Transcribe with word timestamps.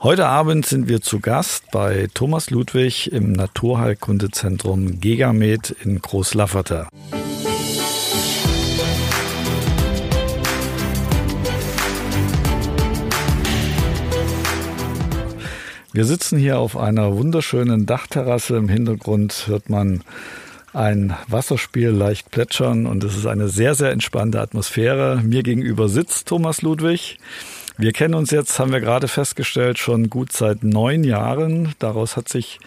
Heute 0.00 0.28
Abend 0.28 0.64
sind 0.64 0.88
wir 0.88 1.00
zu 1.00 1.18
Gast 1.18 1.72
bei 1.72 2.06
Thomas 2.14 2.50
Ludwig 2.50 3.10
im 3.10 3.32
Naturheilkundezentrum 3.32 5.00
Gegamed 5.00 5.74
in 5.82 6.00
Großlafferter. 6.00 6.88
Wir 15.92 16.04
sitzen 16.04 16.38
hier 16.38 16.60
auf 16.60 16.76
einer 16.76 17.16
wunderschönen 17.16 17.84
Dachterrasse. 17.84 18.56
Im 18.56 18.68
Hintergrund 18.68 19.48
hört 19.48 19.68
man 19.68 20.04
ein 20.72 21.16
Wasserspiel 21.26 21.88
leicht 21.88 22.30
plätschern 22.30 22.86
und 22.86 23.02
es 23.02 23.16
ist 23.16 23.26
eine 23.26 23.48
sehr, 23.48 23.74
sehr 23.74 23.90
entspannte 23.90 24.40
Atmosphäre. 24.40 25.20
Mir 25.24 25.42
gegenüber 25.42 25.88
sitzt 25.88 26.28
Thomas 26.28 26.62
Ludwig. 26.62 27.18
Wir 27.80 27.92
kennen 27.92 28.14
uns 28.14 28.32
jetzt, 28.32 28.58
haben 28.58 28.72
wir 28.72 28.80
gerade 28.80 29.06
festgestellt, 29.06 29.78
schon 29.78 30.10
gut 30.10 30.32
seit 30.32 30.64
neun 30.64 31.04
Jahren. 31.04 31.76
Daraus 31.78 32.16
hat 32.16 32.28
sich 32.28 32.58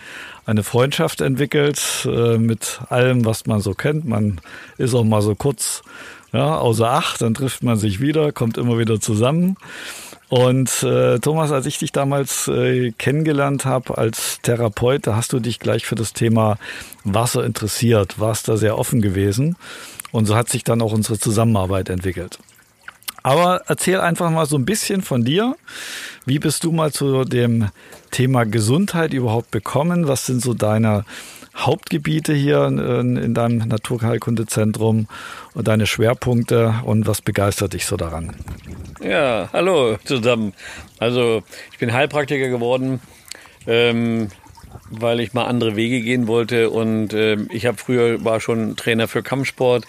eine 0.45 0.63
Freundschaft 0.63 1.19
entwickelt 1.19 2.07
äh, 2.09 2.37
mit 2.37 2.79
allem, 2.87 3.25
was 3.25 3.45
man 3.45 3.59
so 3.59 3.73
kennt. 3.73 4.05
Man 4.05 4.39
ist 4.77 4.93
auch 4.93 5.03
mal 5.03 5.21
so 5.21 5.35
kurz 5.35 5.83
ja, 6.31 6.57
außer 6.57 6.89
Acht, 6.89 7.21
dann 7.21 7.33
trifft 7.33 7.61
man 7.61 7.75
sich 7.75 7.99
wieder, 7.99 8.31
kommt 8.31 8.57
immer 8.57 8.79
wieder 8.79 9.01
zusammen. 9.01 9.57
Und 10.29 10.81
äh, 10.83 11.19
Thomas, 11.19 11.51
als 11.51 11.65
ich 11.65 11.77
dich 11.77 11.91
damals 11.91 12.47
äh, 12.47 12.93
kennengelernt 12.97 13.65
habe 13.65 13.97
als 13.97 14.39
Therapeut, 14.43 15.07
da 15.07 15.17
hast 15.17 15.33
du 15.33 15.41
dich 15.41 15.59
gleich 15.59 15.85
für 15.85 15.95
das 15.95 16.13
Thema 16.13 16.57
Wasser 17.03 17.45
interessiert, 17.45 18.17
warst 18.17 18.47
da 18.47 18.55
sehr 18.55 18.77
offen 18.77 19.01
gewesen. 19.01 19.57
Und 20.13 20.25
so 20.25 20.37
hat 20.37 20.47
sich 20.47 20.63
dann 20.63 20.81
auch 20.81 20.93
unsere 20.93 21.19
Zusammenarbeit 21.19 21.89
entwickelt. 21.89 22.39
Aber 23.23 23.61
erzähl 23.67 23.99
einfach 23.99 24.31
mal 24.31 24.45
so 24.45 24.57
ein 24.57 24.65
bisschen 24.65 25.01
von 25.01 25.23
dir. 25.23 25.55
Wie 26.25 26.39
bist 26.39 26.63
du 26.63 26.71
mal 26.71 26.91
zu 26.91 27.23
dem 27.23 27.69
Thema 28.09 28.45
Gesundheit 28.45 29.13
überhaupt 29.13 29.51
bekommen? 29.51 30.07
Was 30.07 30.25
sind 30.25 30.41
so 30.41 30.53
deine 30.53 31.05
Hauptgebiete 31.55 32.33
hier 32.33 32.65
in, 32.65 33.17
in 33.17 33.33
deinem 33.33 33.67
Naturheilkundezentrum 33.67 35.07
und 35.53 35.67
deine 35.67 35.85
Schwerpunkte 35.85 36.75
und 36.85 37.07
was 37.07 37.21
begeistert 37.21 37.73
dich 37.73 37.85
so 37.85 37.97
daran? 37.97 38.35
Ja, 39.03 39.49
hallo 39.51 39.97
zusammen. 40.03 40.53
Also 40.97 41.43
ich 41.71 41.77
bin 41.77 41.91
Heilpraktiker 41.91 42.47
geworden, 42.47 43.01
ähm, 43.67 44.29
weil 44.89 45.19
ich 45.19 45.33
mal 45.33 45.45
andere 45.45 45.75
Wege 45.75 46.01
gehen 46.01 46.27
wollte 46.27 46.69
und 46.69 47.13
äh, 47.13 47.37
ich 47.51 47.65
habe 47.65 47.77
früher 47.77 48.23
war 48.23 48.39
schon 48.39 48.75
Trainer 48.77 49.07
für 49.07 49.21
Kampfsport 49.21 49.85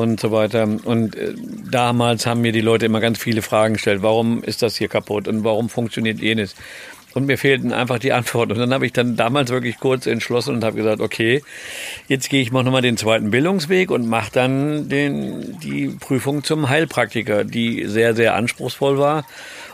und 0.00 0.20
so 0.20 0.32
weiter. 0.32 0.68
Und 0.84 1.16
äh, 1.16 1.34
damals 1.70 2.26
haben 2.26 2.40
mir 2.40 2.52
die 2.52 2.60
Leute 2.60 2.86
immer 2.86 3.00
ganz 3.00 3.18
viele 3.18 3.42
Fragen 3.42 3.74
gestellt. 3.74 4.02
Warum 4.02 4.42
ist 4.42 4.62
das 4.62 4.76
hier 4.76 4.88
kaputt 4.88 5.28
und 5.28 5.44
warum 5.44 5.68
funktioniert 5.68 6.20
jenes? 6.20 6.54
Und 7.14 7.24
mir 7.24 7.38
fehlten 7.38 7.72
einfach 7.72 7.98
die 7.98 8.12
Antworten. 8.12 8.52
Und 8.52 8.58
dann 8.58 8.74
habe 8.74 8.84
ich 8.84 8.92
dann 8.92 9.16
damals 9.16 9.50
wirklich 9.50 9.78
kurz 9.78 10.06
entschlossen 10.06 10.54
und 10.54 10.64
habe 10.64 10.76
gesagt, 10.76 11.00
okay, 11.00 11.42
jetzt 12.08 12.28
gehe 12.28 12.42
ich 12.42 12.52
mal 12.52 12.62
nochmal 12.62 12.82
den 12.82 12.98
zweiten 12.98 13.30
Bildungsweg 13.30 13.90
und 13.90 14.06
mache 14.06 14.30
dann 14.32 14.88
den, 14.88 15.58
die 15.60 15.88
Prüfung 15.88 16.44
zum 16.44 16.68
Heilpraktiker, 16.68 17.44
die 17.44 17.86
sehr, 17.86 18.14
sehr 18.14 18.34
anspruchsvoll 18.34 18.98
war. 18.98 19.24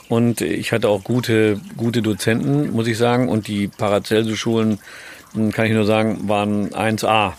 Und 0.08 0.40
ich 0.40 0.72
hatte 0.72 0.88
auch 0.88 1.02
gute, 1.02 1.60
gute 1.76 2.02
Dozenten, 2.02 2.70
muss 2.72 2.86
ich 2.86 2.98
sagen. 2.98 3.28
Und 3.28 3.48
die 3.48 3.66
Paracelsus-Schulen, 3.66 4.78
hm, 5.32 5.52
kann 5.52 5.66
ich 5.66 5.72
nur 5.72 5.86
sagen, 5.86 6.28
waren 6.28 6.70
1A. 6.70 7.32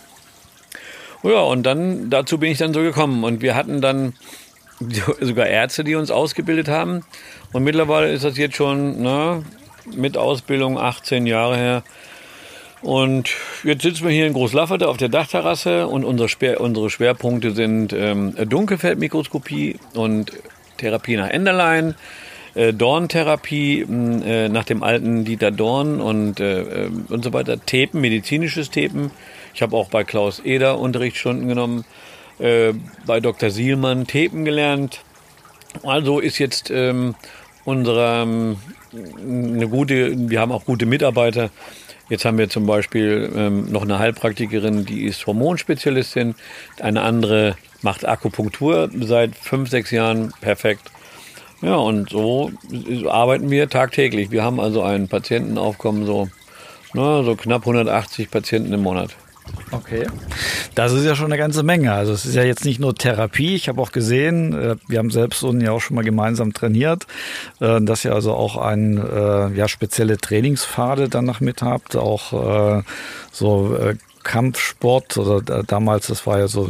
Ja, 1.24 1.40
und 1.40 1.62
dann, 1.64 2.10
dazu 2.10 2.38
bin 2.38 2.52
ich 2.52 2.58
dann 2.58 2.74
so 2.74 2.82
gekommen. 2.82 3.24
Und 3.24 3.40
wir 3.40 3.54
hatten 3.54 3.80
dann 3.80 4.12
sogar 5.20 5.46
Ärzte, 5.46 5.82
die 5.82 5.94
uns 5.94 6.10
ausgebildet 6.10 6.68
haben. 6.68 7.02
Und 7.52 7.64
mittlerweile 7.64 8.12
ist 8.12 8.24
das 8.24 8.36
jetzt 8.36 8.56
schon 8.56 9.02
na, 9.02 9.42
mit 9.96 10.16
Ausbildung 10.18 10.78
18 10.78 11.26
Jahre 11.26 11.56
her. 11.56 11.82
Und 12.82 13.30
jetzt 13.62 13.80
sitzen 13.82 14.04
wir 14.04 14.10
hier 14.10 14.26
in 14.26 14.34
Großlafferte 14.34 14.88
auf 14.88 14.98
der 14.98 15.08
Dachterrasse 15.08 15.86
und 15.86 16.04
unsere, 16.04 16.28
Schwer, 16.28 16.60
unsere 16.60 16.90
Schwerpunkte 16.90 17.52
sind 17.52 17.94
ähm, 17.94 18.34
Dunkelfeldmikroskopie 18.36 19.78
und 19.94 20.32
Therapie 20.76 21.16
nach 21.16 21.30
Enderlein, 21.30 21.94
äh, 22.54 22.74
Dorntherapie 22.74 23.80
äh, 23.80 24.50
nach 24.50 24.64
dem 24.64 24.82
alten 24.82 25.24
Dieter 25.24 25.50
Dorn 25.50 26.02
und, 26.02 26.40
äh, 26.40 26.60
ähm, 26.60 27.06
und 27.08 27.24
so 27.24 27.32
weiter, 27.32 27.58
Tepen, 27.64 28.02
medizinisches 28.02 28.70
Tepen 28.70 29.10
ich 29.54 29.62
habe 29.62 29.76
auch 29.76 29.88
bei 29.88 30.04
Klaus 30.04 30.40
Eder 30.44 30.78
Unterrichtsstunden 30.78 31.48
genommen, 31.48 31.84
äh, 32.38 32.72
bei 33.06 33.20
Dr. 33.20 33.50
Sielmann 33.50 34.06
Tepen 34.06 34.44
gelernt. 34.44 35.00
Also 35.84 36.18
ist 36.20 36.38
jetzt 36.38 36.70
ähm, 36.70 37.14
unsere 37.64 38.22
ähm, 38.22 38.56
eine 38.92 39.68
gute, 39.68 40.12
wir 40.28 40.40
haben 40.40 40.52
auch 40.52 40.64
gute 40.64 40.86
Mitarbeiter. 40.86 41.50
Jetzt 42.08 42.24
haben 42.24 42.36
wir 42.36 42.50
zum 42.50 42.66
Beispiel 42.66 43.32
ähm, 43.34 43.70
noch 43.70 43.82
eine 43.82 43.98
Heilpraktikerin, 43.98 44.84
die 44.84 45.04
ist 45.04 45.26
Hormonspezialistin. 45.26 46.34
Eine 46.80 47.02
andere 47.02 47.56
macht 47.82 48.04
Akupunktur 48.06 48.90
seit 49.00 49.34
fünf, 49.36 49.70
sechs 49.70 49.90
Jahren 49.90 50.32
perfekt. 50.40 50.90
Ja, 51.62 51.76
und 51.76 52.10
so 52.10 52.50
arbeiten 53.08 53.50
wir 53.50 53.70
tagtäglich. 53.70 54.30
Wir 54.30 54.42
haben 54.42 54.60
also 54.60 54.82
ein 54.82 55.08
Patientenaufkommen 55.08 56.04
so, 56.04 56.28
na, 56.92 57.22
so 57.22 57.36
knapp 57.36 57.62
180 57.62 58.30
Patienten 58.30 58.72
im 58.72 58.82
Monat. 58.82 59.16
Okay. 59.70 60.06
Das 60.74 60.92
ist 60.92 61.04
ja 61.04 61.14
schon 61.16 61.26
eine 61.26 61.38
ganze 61.38 61.62
Menge. 61.62 61.92
Also 61.92 62.12
es 62.12 62.24
ist 62.24 62.34
ja 62.34 62.44
jetzt 62.44 62.64
nicht 62.64 62.80
nur 62.80 62.94
Therapie. 62.94 63.54
Ich 63.54 63.68
habe 63.68 63.80
auch 63.80 63.92
gesehen, 63.92 64.52
äh, 64.52 64.76
wir 64.88 64.98
haben 64.98 65.10
selbst 65.10 65.40
so 65.40 65.52
ja 65.52 65.72
auch 65.72 65.80
schon 65.80 65.96
mal 65.96 66.04
gemeinsam 66.04 66.52
trainiert, 66.52 67.06
äh, 67.60 67.80
dass 67.80 68.04
ihr 68.04 68.14
also 68.14 68.34
auch 68.34 68.56
ein 68.56 68.98
äh, 68.98 69.50
ja 69.54 69.68
spezielle 69.68 70.18
Trainingspfade 70.18 71.08
danach 71.08 71.40
mit 71.40 71.62
habt, 71.62 71.96
auch 71.96 72.84
so 73.32 73.76
Kampfsport 74.22 75.16
oder 75.18 75.62
damals, 75.62 76.06
das 76.06 76.26
war 76.26 76.38
ja 76.38 76.48
so 76.48 76.68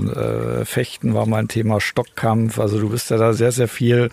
Fechten 0.64 1.14
war 1.14 1.26
mein 1.26 1.48
Thema, 1.48 1.80
Stockkampf. 1.80 2.58
Also 2.58 2.78
du 2.78 2.90
bist 2.90 3.10
ja 3.10 3.16
da 3.16 3.32
sehr, 3.32 3.52
sehr 3.52 3.68
viel 3.68 4.10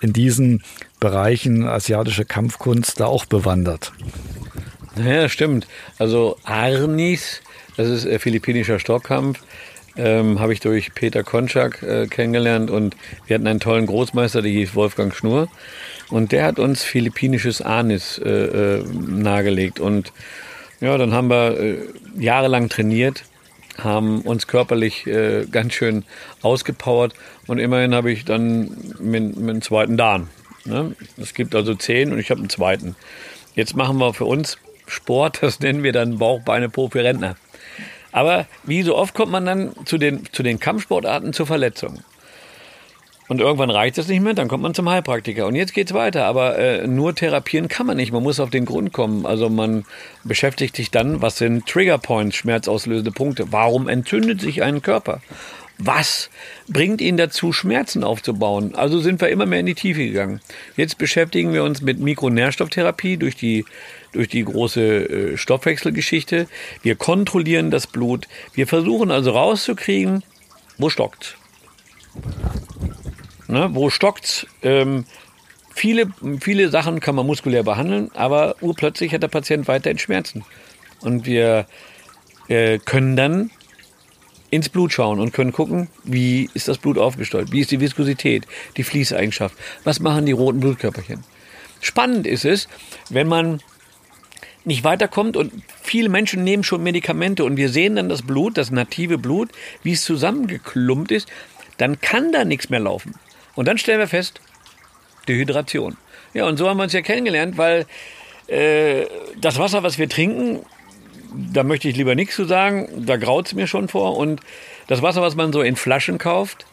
in 0.00 0.12
diesen 0.12 0.62
Bereichen 0.98 1.66
asiatische 1.66 2.24
Kampfkunst 2.24 3.00
da 3.00 3.06
auch 3.06 3.26
bewandert. 3.26 3.92
Ja, 4.96 5.28
stimmt. 5.28 5.66
Also 5.98 6.36
Arnis 6.44 7.42
das 7.80 7.88
ist 7.88 8.04
äh, 8.06 8.18
philippinischer 8.18 8.78
Stockkampf. 8.78 9.40
Ähm, 9.96 10.38
habe 10.38 10.52
ich 10.52 10.60
durch 10.60 10.94
Peter 10.94 11.24
Konczak 11.24 11.82
äh, 11.82 12.06
kennengelernt 12.06 12.70
und 12.70 12.96
wir 13.26 13.34
hatten 13.34 13.46
einen 13.48 13.58
tollen 13.58 13.86
Großmeister, 13.86 14.40
der 14.40 14.52
hieß 14.52 14.76
Wolfgang 14.76 15.12
Schnur 15.12 15.48
und 16.10 16.30
der 16.30 16.44
hat 16.44 16.60
uns 16.60 16.84
philippinisches 16.84 17.60
Anis 17.60 18.18
äh, 18.18 18.28
äh, 18.30 18.84
nahegelegt 18.84 19.80
und 19.80 20.12
ja, 20.80 20.96
dann 20.96 21.12
haben 21.12 21.28
wir 21.28 21.58
äh, 21.58 21.78
jahrelang 22.16 22.68
trainiert, 22.68 23.24
haben 23.78 24.20
uns 24.22 24.46
körperlich 24.46 25.08
äh, 25.08 25.46
ganz 25.50 25.74
schön 25.74 26.04
ausgepowert 26.40 27.12
und 27.48 27.58
immerhin 27.58 27.92
habe 27.92 28.12
ich 28.12 28.24
dann 28.24 28.76
mit, 29.00 29.36
mit 29.36 29.64
zweiten 29.64 29.96
Dan. 29.96 30.28
Ne? 30.64 30.94
Es 31.16 31.34
gibt 31.34 31.54
also 31.56 31.74
zehn 31.74 32.12
und 32.12 32.20
ich 32.20 32.30
habe 32.30 32.40
einen 32.40 32.48
zweiten. 32.48 32.94
Jetzt 33.56 33.74
machen 33.74 33.98
wir 33.98 34.14
für 34.14 34.24
uns 34.26 34.56
Sport, 34.86 35.38
das 35.42 35.58
nennen 35.60 35.82
wir 35.82 35.92
dann 35.92 36.18
Bauch, 36.18 36.42
Beine, 36.42 36.68
Po 36.68 36.88
für 36.88 37.02
Rentner. 37.02 37.36
Aber 38.12 38.46
wie 38.64 38.82
so 38.82 38.96
oft 38.96 39.14
kommt 39.14 39.32
man 39.32 39.46
dann 39.46 39.72
zu 39.84 39.98
den, 39.98 40.24
zu 40.32 40.42
den 40.42 40.58
Kampfsportarten 40.58 41.32
zur 41.32 41.46
Verletzung. 41.46 42.00
Und 43.30 43.40
irgendwann 43.40 43.70
reicht 43.70 43.96
es 43.96 44.08
nicht 44.08 44.22
mehr, 44.22 44.34
dann 44.34 44.48
kommt 44.48 44.64
man 44.64 44.74
zum 44.74 44.90
Heilpraktiker. 44.90 45.46
Und 45.46 45.54
jetzt 45.54 45.72
geht's 45.72 45.94
weiter. 45.94 46.24
Aber 46.24 46.58
äh, 46.58 46.88
nur 46.88 47.14
therapieren 47.14 47.68
kann 47.68 47.86
man 47.86 47.96
nicht. 47.96 48.10
Man 48.10 48.24
muss 48.24 48.40
auf 48.40 48.50
den 48.50 48.64
Grund 48.64 48.92
kommen. 48.92 49.24
Also 49.24 49.48
man 49.48 49.84
beschäftigt 50.24 50.74
sich 50.74 50.90
dann, 50.90 51.22
was 51.22 51.38
sind 51.38 51.64
Trigger 51.66 51.98
Points, 51.98 52.34
schmerzauslösende 52.34 53.12
Punkte? 53.12 53.52
Warum 53.52 53.88
entzündet 53.88 54.40
sich 54.40 54.64
ein 54.64 54.82
Körper? 54.82 55.20
Was 55.82 56.28
bringt 56.68 57.00
ihn 57.00 57.16
dazu, 57.16 57.54
Schmerzen 57.54 58.04
aufzubauen? 58.04 58.74
Also 58.74 59.00
sind 59.00 59.20
wir 59.20 59.30
immer 59.30 59.46
mehr 59.46 59.60
in 59.60 59.66
die 59.66 59.74
Tiefe 59.74 60.04
gegangen. 60.04 60.40
Jetzt 60.76 60.98
beschäftigen 60.98 61.54
wir 61.54 61.64
uns 61.64 61.80
mit 61.80 61.98
Mikronährstofftherapie 61.98 63.16
durch 63.16 63.34
die 63.34 63.64
durch 64.12 64.28
die 64.28 64.44
große 64.44 64.80
äh, 64.80 65.36
Stoffwechselgeschichte. 65.36 66.48
Wir 66.82 66.96
kontrollieren 66.96 67.70
das 67.70 67.86
Blut. 67.86 68.28
Wir 68.52 68.66
versuchen 68.66 69.10
also 69.10 69.30
rauszukriegen, 69.30 70.22
wo 70.78 70.90
stockt's. 70.90 71.36
Ne, 73.48 73.70
wo 73.72 73.88
stockt's? 73.88 74.46
Ähm, 74.62 75.06
viele, 75.74 76.08
viele 76.40 76.68
Sachen 76.68 77.00
kann 77.00 77.14
man 77.14 77.26
muskulär 77.26 77.62
behandeln, 77.62 78.10
aber 78.14 78.56
urplötzlich 78.60 79.14
hat 79.14 79.22
der 79.22 79.28
Patient 79.28 79.66
weiterhin 79.66 79.98
Schmerzen. 79.98 80.44
Und 81.00 81.24
wir 81.24 81.66
äh, 82.48 82.78
können 82.78 83.16
dann 83.16 83.50
ins 84.50 84.68
Blut 84.68 84.92
schauen 84.92 85.20
und 85.20 85.32
können 85.32 85.52
gucken, 85.52 85.88
wie 86.04 86.50
ist 86.54 86.68
das 86.68 86.78
Blut 86.78 86.98
aufgestellt, 86.98 87.52
wie 87.52 87.60
ist 87.60 87.70
die 87.70 87.80
Viskosität, 87.80 88.46
die 88.76 88.82
Fließeigenschaft, 88.82 89.54
was 89.84 90.00
machen 90.00 90.26
die 90.26 90.32
roten 90.32 90.60
Blutkörperchen. 90.60 91.24
Spannend 91.80 92.26
ist 92.26 92.44
es, 92.44 92.68
wenn 93.08 93.28
man 93.28 93.60
nicht 94.64 94.84
weiterkommt 94.84 95.36
und 95.36 95.52
viele 95.82 96.08
Menschen 96.08 96.44
nehmen 96.44 96.64
schon 96.64 96.82
Medikamente 96.82 97.44
und 97.44 97.56
wir 97.56 97.70
sehen 97.70 97.96
dann 97.96 98.08
das 98.08 98.22
Blut, 98.22 98.58
das 98.58 98.70
native 98.70 99.18
Blut, 99.18 99.50
wie 99.82 99.92
es 99.92 100.02
zusammengeklumpt 100.04 101.10
ist, 101.12 101.28
dann 101.78 102.00
kann 102.00 102.32
da 102.32 102.44
nichts 102.44 102.68
mehr 102.68 102.80
laufen. 102.80 103.14
Und 103.54 103.66
dann 103.68 103.78
stellen 103.78 103.98
wir 103.98 104.08
fest, 104.08 104.40
Dehydration. 105.28 105.96
Ja, 106.34 106.46
und 106.46 106.58
so 106.58 106.68
haben 106.68 106.76
wir 106.76 106.84
uns 106.84 106.92
ja 106.92 107.02
kennengelernt, 107.02 107.56
weil 107.56 107.86
äh, 108.48 109.06
das 109.40 109.58
Wasser, 109.58 109.82
was 109.82 109.98
wir 109.98 110.08
trinken, 110.08 110.60
da 111.52 111.62
möchte 111.62 111.88
ich 111.88 111.96
lieber 111.96 112.14
nichts 112.14 112.36
zu 112.36 112.44
sagen, 112.44 113.04
da 113.06 113.16
graut 113.16 113.46
es 113.46 113.54
mir 113.54 113.66
schon 113.66 113.88
vor. 113.88 114.16
Und 114.16 114.40
das 114.86 115.02
Wasser, 115.02 115.22
was 115.22 115.36
man 115.36 115.52
so 115.52 115.62
in 115.62 115.76
Flaschen 115.76 116.18
kauft, 116.18 116.66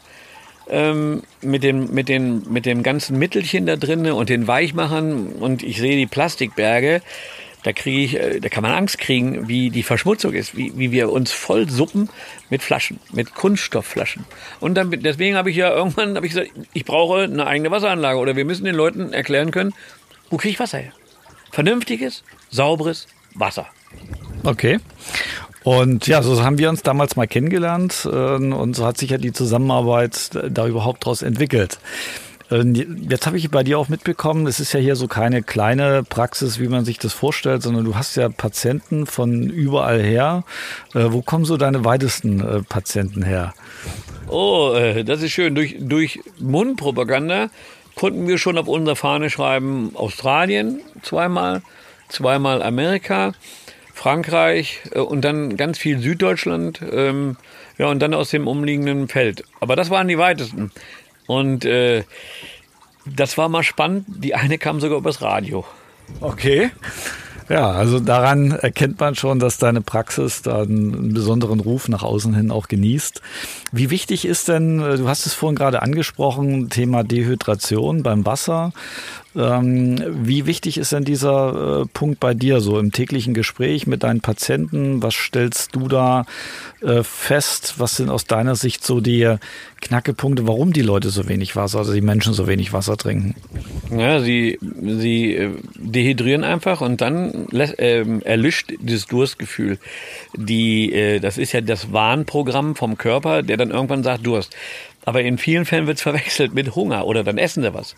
ähm, 0.70 1.24
mit, 1.42 1.64
dem, 1.64 1.94
mit, 1.94 2.10
den, 2.10 2.44
mit 2.52 2.66
dem 2.66 2.84
ganzen 2.84 3.18
Mittelchen 3.18 3.66
da 3.66 3.76
drin 3.76 4.12
und 4.12 4.30
den 4.30 4.48
Weichmachern 4.48 5.28
und 5.34 5.64
ich 5.64 5.78
sehe 5.78 5.96
die 5.96 6.08
Plastikberge, 6.08 7.02
da 7.64 7.74
kriege 7.74 8.00
ich, 8.00 8.16
äh, 8.16 8.40
da 8.40 8.50
kann 8.50 8.64
man 8.64 8.72
Angst 8.72 8.98
kriegen, 8.98 9.48
wie 9.48 9.70
die 9.70 9.84
Verschmutzung 9.84 10.34
ist, 10.34 10.56
wie, 10.56 10.78
wie 10.78 10.92
wir 10.92 11.12
uns 11.12 11.32
voll 11.32 11.70
suppen 11.70 12.10
mit 12.50 12.62
Flaschen, 12.62 13.00
mit 13.12 13.34
Kunststoffflaschen. 13.34 14.26
Und 14.60 14.76
dann, 14.76 14.92
deswegen 14.92 15.36
habe 15.36 15.50
ich 15.50 15.58
ja 15.58 15.74
irgendwann 15.74 16.16
habe 16.16 16.26
ich 16.26 16.34
gesagt, 16.34 16.52
ich 16.74 16.86
brauche 16.86 17.24
eine 17.24 17.46
eigene 17.46 17.72
Wasseranlage 17.72 18.20
oder 18.20 18.36
wir 18.36 18.46
müssen 18.46 18.66
den 18.66 18.76
Leuten 18.76 19.14
erklären 19.14 19.52
können, 19.52 19.74
wo 20.30 20.38
kriege 20.38 20.54
ich 20.54 20.60
Wasser 20.60 20.80
her? 20.80 20.92
Vernünftiges, 21.52 22.24
sauberes 22.50 23.08
Wasser. 23.34 23.68
Okay. 24.44 24.80
Und 25.64 26.08
ja, 26.08 26.22
so 26.24 26.42
haben 26.42 26.58
wir 26.58 26.70
uns 26.70 26.82
damals 26.82 27.18
mal 27.18 27.28
kennengelernt 27.28 28.08
äh, 28.10 28.10
und 28.10 28.74
so 28.74 28.86
hat 28.86 28.98
sich 28.98 29.10
ja 29.10 29.18
die 29.18 29.34
Zusammenarbeit 29.34 30.30
da 30.50 30.66
überhaupt 30.66 31.04
daraus 31.04 31.22
entwickelt. 31.22 31.80
Äh, 32.50 32.64
jetzt 33.10 33.28
habe 33.28 33.38
ich 33.38 33.52
bei 33.52 33.64
dir 33.64 33.78
auch 33.78 33.90
mitbekommen, 33.90 34.48
es 34.48 34.62
ist 34.62 34.72
ja 34.72 34.80
hier 34.80 34.96
so 34.96 35.10
keine 35.10 35.44
kleine 35.44 36.04
Praxis, 36.04 36.60
wie 36.62 36.70
man 36.70 36.86
sich 36.86 37.00
das 37.00 37.12
vorstellt, 37.12 37.64
sondern 37.64 37.84
du 37.84 37.96
hast 37.96 38.16
ja 38.16 38.30
Patienten 38.30 39.08
von 39.08 39.50
überall 39.50 40.02
her. 40.02 40.46
Äh, 40.94 41.08
wo 41.10 41.22
kommen 41.22 41.44
so 41.44 41.58
deine 41.58 41.84
weitesten 41.84 42.64
Patienten 42.70 43.24
her? 43.24 43.54
Oh, 44.30 44.74
das 45.06 45.22
ist 45.22 45.32
schön. 45.32 45.54
Durch, 45.54 45.76
durch 45.80 46.22
Mundpropaganda 46.40 47.50
konnten 47.96 48.26
wir 48.26 48.38
schon 48.38 48.58
auf 48.58 48.70
unserer 48.70 48.96
Fahne 48.96 49.30
schreiben 49.30 49.92
Australien 49.96 50.82
zweimal, 51.02 51.62
zweimal 52.08 52.64
Amerika. 52.64 53.34
Frankreich 53.98 54.82
äh, 54.94 55.00
und 55.00 55.22
dann 55.22 55.58
ganz 55.58 55.78
viel 55.78 56.00
Süddeutschland, 56.00 56.82
ähm, 56.92 57.36
ja, 57.78 57.88
und 57.88 58.00
dann 58.00 58.14
aus 58.14 58.30
dem 58.30 58.48
umliegenden 58.48 59.08
Feld. 59.08 59.44
Aber 59.60 59.76
das 59.76 59.90
waren 59.90 60.08
die 60.08 60.18
weitesten. 60.18 60.72
Und 61.26 61.66
äh, 61.66 62.04
das 63.06 63.38
war 63.38 63.50
mal 63.50 63.64
spannend. 63.64 64.06
Die 64.08 64.36
eine 64.36 64.58
kam 64.58 64.80
sogar 64.80 64.98
übers 64.98 65.22
Radio. 65.22 65.66
Okay. 66.22 66.72
Ja, 67.50 67.72
also 67.72 68.02
daran 68.02 68.52
erkennt 68.52 69.00
man 69.00 69.16
schon, 69.16 69.40
dass 69.40 69.58
deine 69.58 69.80
Praxis 69.80 70.42
da 70.42 70.64
einen 70.64 71.14
besonderen 71.14 71.62
Ruf 71.62 71.88
nach 71.88 72.04
außen 72.04 72.36
hin 72.36 72.52
auch 72.52 72.68
genießt. 72.68 73.22
Wie 73.72 73.90
wichtig 73.90 74.26
ist 74.26 74.50
denn, 74.50 74.82
äh, 74.82 74.98
du 74.98 75.08
hast 75.08 75.26
es 75.26 75.34
vorhin 75.34 75.56
gerade 75.56 75.82
angesprochen, 75.82 76.70
Thema 76.70 77.04
Dehydration 77.04 78.04
beim 78.04 78.26
Wasser. 78.26 78.74
Ähm, 79.38 80.04
wie 80.26 80.48
wichtig 80.48 80.80
ist 80.80 80.92
denn 80.94 81.04
dieser 81.04 81.84
äh, 81.84 81.86
Punkt 81.94 82.20
bei 82.20 82.34
dir 82.34 82.60
so 82.60 82.80
im 82.80 82.92
täglichen 82.92 83.36
Gespräch 83.36 83.86
mit 83.86 84.02
deinen 84.02 84.22
Patienten? 84.22 85.04
Was 85.04 85.14
stellst 85.14 85.76
du 85.76 85.88
da 85.88 86.26
äh, 86.82 87.04
fest? 87.04 87.76
Was 87.78 87.98
sind 87.98 88.10
aus 88.10 88.26
deiner 88.26 88.56
Sicht 88.56 88.84
so 88.84 89.00
die 89.00 89.36
Knackepunkte, 89.82 90.48
warum 90.48 90.74
die 90.74 90.82
Leute 90.82 91.10
so 91.10 91.30
wenig 91.30 91.56
Wasser, 91.56 91.80
also 91.80 91.94
die 91.94 92.02
Menschen 92.02 92.34
so 92.34 92.48
wenig 92.48 92.74
Wasser 92.74 92.98
trinken? 92.98 93.36
Ja, 93.96 94.20
sie, 94.22 94.58
sie 94.62 95.36
äh, 95.36 95.52
dehydrieren 95.76 96.44
einfach 96.44 96.82
und 96.82 97.02
dann 97.02 97.48
äh, 97.52 98.06
erlischt 98.24 98.74
dieses 98.80 99.06
Durstgefühl. 99.06 99.78
Die, 100.36 100.92
äh, 100.94 101.20
das 101.20 101.38
ist 101.38 101.52
ja 101.52 101.62
das 101.62 101.94
Warnprogramm 101.94 102.76
vom 102.76 102.98
Körper, 102.98 103.44
der 103.44 103.58
dann 103.58 103.70
irgendwann 103.70 104.02
sagt 104.02 104.26
Durst. 104.26 104.56
Aber 105.06 105.22
in 105.22 105.38
vielen 105.38 105.66
Fällen 105.66 105.86
wird 105.86 105.98
es 105.98 106.04
verwechselt 106.04 106.56
mit 106.56 106.76
Hunger 106.76 107.06
oder 107.06 107.24
dann 107.24 107.38
essen 107.38 107.62
sie 107.62 107.74
was 107.74 107.94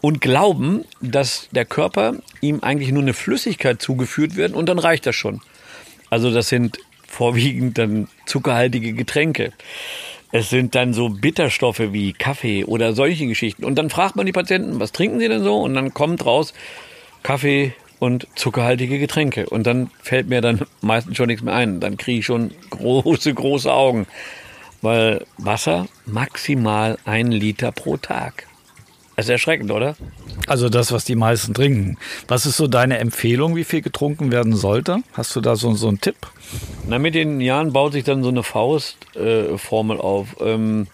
und 0.00 0.20
glauben, 0.20 0.84
dass 1.00 1.48
der 1.52 1.64
Körper 1.64 2.14
ihm 2.40 2.60
eigentlich 2.60 2.92
nur 2.92 3.02
eine 3.02 3.14
Flüssigkeit 3.14 3.82
zugeführt 3.82 4.36
wird 4.36 4.54
und 4.54 4.68
dann 4.68 4.78
reicht 4.78 5.06
das 5.06 5.16
schon. 5.16 5.40
Also 6.08 6.32
das 6.32 6.48
sind 6.48 6.78
vorwiegend 7.06 7.78
dann 7.78 8.08
zuckerhaltige 8.26 8.92
Getränke. 8.92 9.52
Es 10.32 10.48
sind 10.48 10.74
dann 10.74 10.94
so 10.94 11.08
Bitterstoffe 11.08 11.92
wie 11.92 12.12
Kaffee 12.12 12.64
oder 12.64 12.92
solche 12.92 13.26
Geschichten. 13.26 13.64
Und 13.64 13.76
dann 13.76 13.90
fragt 13.90 14.14
man 14.14 14.26
die 14.26 14.32
Patienten, 14.32 14.78
was 14.78 14.92
trinken 14.92 15.18
sie 15.18 15.28
denn 15.28 15.42
so? 15.42 15.60
Und 15.60 15.74
dann 15.74 15.92
kommt 15.92 16.24
raus 16.24 16.54
Kaffee 17.24 17.74
und 17.98 18.28
zuckerhaltige 18.36 18.98
Getränke. 19.00 19.48
Und 19.48 19.66
dann 19.66 19.90
fällt 20.00 20.28
mir 20.28 20.40
dann 20.40 20.60
meistens 20.80 21.16
schon 21.16 21.26
nichts 21.26 21.42
mehr 21.42 21.54
ein. 21.54 21.80
Dann 21.80 21.96
kriege 21.96 22.20
ich 22.20 22.26
schon 22.26 22.52
große, 22.70 23.34
große 23.34 23.72
Augen. 23.72 24.06
Weil 24.82 25.26
Wasser 25.36 25.88
maximal 26.06 26.96
ein 27.04 27.32
Liter 27.32 27.72
pro 27.72 27.96
Tag. 27.96 28.46
Das 29.20 29.26
ist 29.26 29.32
erschreckend, 29.32 29.70
oder? 29.70 29.96
Also 30.46 30.70
das, 30.70 30.92
was 30.92 31.04
die 31.04 31.14
meisten 31.14 31.52
trinken. 31.52 31.98
Was 32.26 32.46
ist 32.46 32.56
so 32.56 32.66
deine 32.66 32.96
Empfehlung, 33.00 33.54
wie 33.54 33.64
viel 33.64 33.82
getrunken 33.82 34.32
werden 34.32 34.56
sollte? 34.56 35.02
Hast 35.12 35.36
du 35.36 35.42
da 35.42 35.56
so, 35.56 35.74
so 35.74 35.88
einen 35.88 36.00
Tipp? 36.00 36.16
Na, 36.88 36.98
mit 36.98 37.14
den 37.14 37.42
Jahren 37.42 37.74
baut 37.74 37.92
sich 37.92 38.02
dann 38.02 38.22
so 38.22 38.30
eine 38.30 38.42
Faustformel 38.42 39.98
äh, 39.98 40.00
auf. 40.00 40.36
Ähm, 40.40 40.86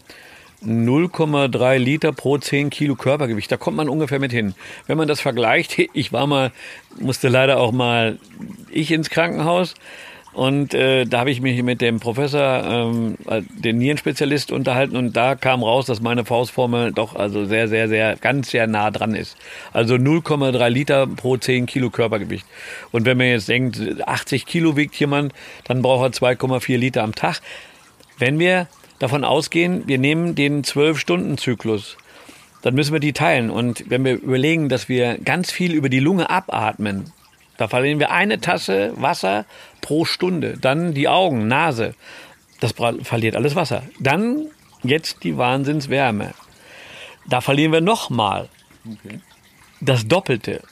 0,3 0.64 1.78
Liter 1.78 2.10
pro 2.10 2.36
10 2.36 2.70
Kilo 2.70 2.96
Körpergewicht. 2.96 3.52
Da 3.52 3.56
kommt 3.56 3.76
man 3.76 3.88
ungefähr 3.88 4.18
mit 4.18 4.32
hin. 4.32 4.56
Wenn 4.88 4.98
man 4.98 5.06
das 5.06 5.20
vergleicht, 5.20 5.78
ich 5.92 6.12
war 6.12 6.26
mal, 6.26 6.50
musste 6.98 7.28
leider 7.28 7.60
auch 7.60 7.70
mal 7.70 8.18
ich 8.72 8.90
ins 8.90 9.08
Krankenhaus. 9.08 9.74
Und 10.36 10.74
äh, 10.74 11.06
da 11.06 11.20
habe 11.20 11.30
ich 11.30 11.40
mich 11.40 11.62
mit 11.62 11.80
dem 11.80 11.98
Professor, 11.98 12.62
ähm, 12.62 13.16
den 13.54 13.78
Nierenspezialist, 13.78 14.52
unterhalten 14.52 14.94
und 14.94 15.16
da 15.16 15.34
kam 15.34 15.62
raus, 15.62 15.86
dass 15.86 16.02
meine 16.02 16.26
Faustformel 16.26 16.92
doch 16.92 17.16
also 17.16 17.46
sehr, 17.46 17.68
sehr, 17.68 17.88
sehr, 17.88 18.16
ganz 18.16 18.50
sehr 18.50 18.66
nah 18.66 18.90
dran 18.90 19.14
ist. 19.14 19.38
Also 19.72 19.94
0,3 19.94 20.68
Liter 20.68 21.06
pro 21.06 21.38
10 21.38 21.64
Kilo 21.64 21.88
Körpergewicht. 21.88 22.44
Und 22.92 23.06
wenn 23.06 23.16
man 23.16 23.28
jetzt 23.28 23.48
denkt, 23.48 23.80
80 24.06 24.44
Kilo 24.44 24.76
wiegt 24.76 24.94
jemand, 24.96 25.32
dann 25.64 25.80
braucht 25.80 26.20
er 26.20 26.28
2,4 26.28 26.76
Liter 26.76 27.02
am 27.02 27.14
Tag. 27.14 27.40
Wenn 28.18 28.38
wir 28.38 28.68
davon 28.98 29.24
ausgehen, 29.24 29.84
wir 29.86 29.96
nehmen 29.96 30.34
den 30.34 30.64
12-Stunden-Zyklus, 30.64 31.96
dann 32.60 32.74
müssen 32.74 32.92
wir 32.92 33.00
die 33.00 33.14
teilen. 33.14 33.48
Und 33.48 33.88
wenn 33.88 34.04
wir 34.04 34.16
überlegen, 34.16 34.68
dass 34.68 34.90
wir 34.90 35.16
ganz 35.16 35.50
viel 35.50 35.72
über 35.72 35.88
die 35.88 36.00
Lunge 36.00 36.28
abatmen, 36.28 37.10
da 37.58 37.68
verlieren 37.68 37.98
wir 37.98 38.10
eine 38.10 38.40
Tasse 38.40 38.92
Wasser 38.96 39.46
pro 39.80 40.04
Stunde. 40.04 40.58
Dann 40.58 40.94
die 40.94 41.08
Augen, 41.08 41.48
Nase. 41.48 41.94
Das 42.60 42.74
verliert 43.02 43.36
alles 43.36 43.54
Wasser. 43.54 43.82
Dann 44.00 44.46
jetzt 44.82 45.24
die 45.24 45.36
Wahnsinnswärme. 45.36 46.34
Da 47.28 47.40
verlieren 47.40 47.72
wir 47.72 47.80
nochmal 47.80 48.48
okay. 48.84 49.20
das 49.80 50.06
Doppelte. 50.06 50.62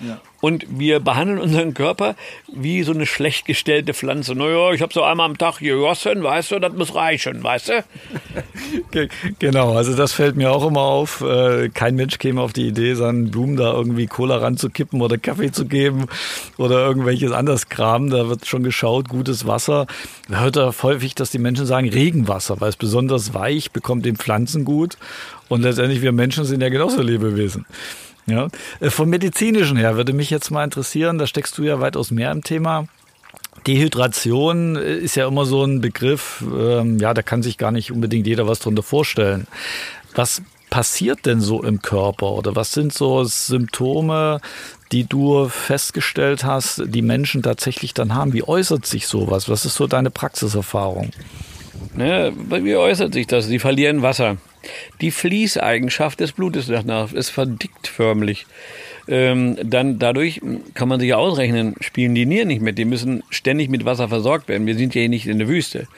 Ja. 0.00 0.20
Und 0.40 0.64
wir 0.70 1.00
behandeln 1.00 1.38
unseren 1.38 1.74
Körper 1.74 2.16
wie 2.50 2.82
so 2.82 2.92
eine 2.92 3.06
schlecht 3.06 3.44
gestellte 3.44 3.92
Pflanze. 3.92 4.34
Naja, 4.34 4.72
ich 4.72 4.80
habe 4.80 4.92
so 4.92 5.02
einmal 5.02 5.26
am 5.26 5.36
Tag 5.36 5.58
gegossen, 5.58 6.22
weißt 6.22 6.52
du, 6.52 6.58
das 6.58 6.72
muss 6.72 6.94
reichen, 6.94 7.42
weißt 7.42 7.68
du? 7.68 9.08
genau, 9.38 9.74
also 9.76 9.94
das 9.94 10.12
fällt 10.12 10.36
mir 10.36 10.50
auch 10.50 10.66
immer 10.66 10.80
auf. 10.80 11.20
Äh, 11.20 11.68
kein 11.68 11.94
Mensch 11.94 12.18
käme 12.18 12.40
auf 12.40 12.52
die 12.52 12.68
Idee, 12.68 12.94
seinen 12.94 13.30
Blumen 13.30 13.56
da 13.56 13.72
irgendwie 13.72 14.06
Cola 14.06 14.38
ranzukippen 14.38 15.02
oder 15.02 15.18
Kaffee 15.18 15.52
zu 15.52 15.66
geben 15.66 16.06
oder 16.56 16.86
irgendwelches 16.86 17.32
anderes 17.32 17.68
Kram. 17.68 18.08
Da 18.08 18.28
wird 18.28 18.46
schon 18.46 18.62
geschaut, 18.62 19.08
gutes 19.08 19.46
Wasser. 19.46 19.86
Da 20.28 20.40
hört 20.40 20.56
er 20.56 20.72
häufig, 20.82 21.14
dass 21.14 21.30
die 21.30 21.38
Menschen 21.38 21.66
sagen 21.66 21.88
Regenwasser, 21.88 22.60
weil 22.60 22.70
es 22.70 22.76
besonders 22.76 23.34
weich, 23.34 23.72
bekommt 23.72 24.06
den 24.06 24.16
Pflanzen 24.16 24.64
gut. 24.64 24.96
Und 25.48 25.62
letztendlich 25.62 26.00
wir 26.00 26.12
Menschen 26.12 26.44
sind 26.44 26.62
ja 26.62 26.68
genauso 26.68 27.02
Lebewesen. 27.02 27.66
Ja. 28.30 28.48
Äh, 28.80 28.90
vom 28.90 29.10
medizinischen 29.10 29.76
her 29.76 29.96
würde 29.96 30.12
mich 30.12 30.30
jetzt 30.30 30.50
mal 30.50 30.64
interessieren, 30.64 31.18
da 31.18 31.26
steckst 31.26 31.58
du 31.58 31.62
ja 31.62 31.80
weitaus 31.80 32.10
mehr 32.10 32.30
im 32.30 32.42
Thema. 32.42 32.86
Dehydration 33.66 34.76
äh, 34.76 34.96
ist 34.96 35.16
ja 35.16 35.26
immer 35.26 35.44
so 35.44 35.64
ein 35.64 35.80
Begriff, 35.80 36.42
ähm, 36.42 36.98
ja, 36.98 37.12
da 37.14 37.22
kann 37.22 37.42
sich 37.42 37.58
gar 37.58 37.72
nicht 37.72 37.92
unbedingt 37.92 38.26
jeder 38.26 38.46
was 38.46 38.60
drunter 38.60 38.82
vorstellen. 38.82 39.46
Was 40.14 40.42
passiert 40.70 41.26
denn 41.26 41.40
so 41.40 41.62
im 41.62 41.82
Körper 41.82 42.32
oder 42.32 42.56
was 42.56 42.72
sind 42.72 42.92
so 42.92 43.24
Symptome, 43.24 44.40
die 44.92 45.04
du 45.04 45.48
festgestellt 45.48 46.44
hast, 46.44 46.82
die 46.86 47.02
Menschen 47.02 47.42
tatsächlich 47.42 47.92
dann 47.92 48.14
haben? 48.14 48.32
Wie 48.32 48.44
äußert 48.44 48.86
sich 48.86 49.06
sowas? 49.06 49.48
Was 49.48 49.64
ist 49.64 49.74
so 49.74 49.86
deine 49.86 50.10
Praxiserfahrung? 50.10 51.10
Ne, 51.94 52.32
wie 52.48 52.76
äußert 52.76 53.12
sich 53.12 53.26
das? 53.26 53.46
Sie 53.46 53.58
verlieren 53.58 54.02
Wasser. 54.02 54.36
Die 55.00 55.10
Fließeigenschaft 55.10 56.20
des 56.20 56.32
Blutes 56.32 56.66
danach 56.66 57.12
ist 57.12 57.30
verdickt 57.30 57.86
förmlich. 57.86 58.46
Ähm, 59.08 59.56
dann 59.62 59.98
dadurch 59.98 60.40
kann 60.74 60.88
man 60.88 61.00
sich 61.00 61.10
ja 61.10 61.16
ausrechnen, 61.16 61.74
spielen 61.80 62.14
die 62.14 62.26
Nieren 62.26 62.48
nicht 62.48 62.62
mit. 62.62 62.78
Die 62.78 62.84
müssen 62.84 63.22
ständig 63.30 63.68
mit 63.68 63.84
Wasser 63.84 64.08
versorgt 64.08 64.48
werden. 64.48 64.66
Wir 64.66 64.76
sind 64.76 64.94
ja 64.94 65.00
hier 65.00 65.08
nicht 65.08 65.26
in 65.26 65.38
der 65.38 65.48
Wüste. 65.48 65.88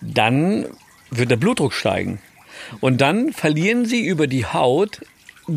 Dann 0.00 0.66
wird 1.10 1.30
der 1.30 1.36
Blutdruck 1.36 1.72
steigen. 1.72 2.20
Und 2.80 3.00
dann 3.00 3.32
verlieren 3.32 3.86
sie 3.86 4.04
über 4.04 4.26
die 4.26 4.46
Haut 4.46 5.00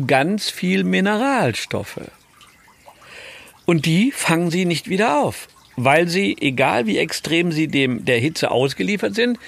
ganz 0.06 0.50
viel 0.50 0.84
Mineralstoffe. 0.84 2.00
Und 3.64 3.86
die 3.86 4.12
fangen 4.12 4.50
sie 4.50 4.64
nicht 4.64 4.88
wieder 4.88 5.20
auf, 5.20 5.48
weil 5.76 6.08
sie, 6.08 6.36
egal 6.40 6.86
wie 6.86 6.98
extrem 6.98 7.52
sie 7.52 7.68
dem 7.68 8.04
der 8.04 8.18
Hitze 8.18 8.50
ausgeliefert 8.50 9.14
sind, 9.14 9.38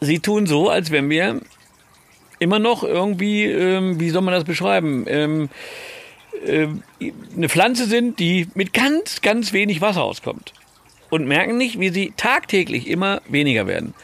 sie 0.00 0.18
tun 0.18 0.46
so, 0.46 0.68
als 0.68 0.90
wenn 0.90 1.08
wir 1.08 1.40
immer 2.38 2.58
noch 2.58 2.82
irgendwie, 2.82 3.44
ähm, 3.44 4.00
wie 4.00 4.10
soll 4.10 4.22
man 4.22 4.34
das 4.34 4.44
beschreiben? 4.44 5.04
Ähm, 5.08 5.48
äh, 6.46 6.68
eine 7.36 7.48
Pflanze 7.48 7.86
sind, 7.86 8.18
die 8.18 8.48
mit 8.54 8.72
ganz, 8.72 9.22
ganz 9.22 9.52
wenig 9.52 9.80
Wasser 9.80 10.02
auskommt. 10.02 10.52
Und 11.08 11.26
merken 11.26 11.56
nicht, 11.56 11.78
wie 11.78 11.90
sie 11.90 12.12
tagtäglich 12.16 12.88
immer 12.88 13.22
weniger 13.28 13.66
werden. 13.66 13.94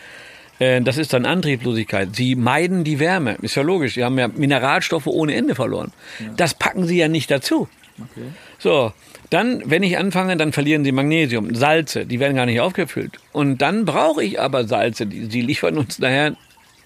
Äh, 0.58 0.80
das 0.82 0.98
ist 0.98 1.12
dann 1.12 1.26
Antriebslosigkeit. 1.26 2.14
Sie 2.14 2.36
meiden 2.36 2.84
die 2.84 3.00
Wärme. 3.00 3.36
Ist 3.42 3.56
ja 3.56 3.62
logisch. 3.62 3.94
Sie 3.94 4.04
haben 4.04 4.18
ja 4.18 4.28
Mineralstoffe 4.28 5.06
ohne 5.06 5.34
Ende 5.34 5.54
verloren. 5.54 5.92
Ja. 6.20 6.26
Das 6.36 6.54
packen 6.54 6.86
sie 6.86 6.96
ja 6.96 7.08
nicht 7.08 7.30
dazu. 7.30 7.68
Okay. 7.98 8.28
So, 8.58 8.92
dann, 9.30 9.62
wenn 9.66 9.82
ich 9.82 9.98
anfange, 9.98 10.36
dann 10.36 10.52
verlieren 10.52 10.84
sie 10.84 10.92
Magnesium, 10.92 11.54
Salze, 11.54 12.06
die 12.06 12.20
werden 12.20 12.36
gar 12.36 12.46
nicht 12.46 12.60
aufgefüllt. 12.60 13.18
Und 13.32 13.58
dann 13.58 13.84
brauche 13.84 14.22
ich 14.22 14.40
aber 14.40 14.66
Salze, 14.66 15.06
die, 15.06 15.26
sie 15.26 15.40
liefern 15.40 15.78
uns 15.78 15.98
nachher 15.98 16.36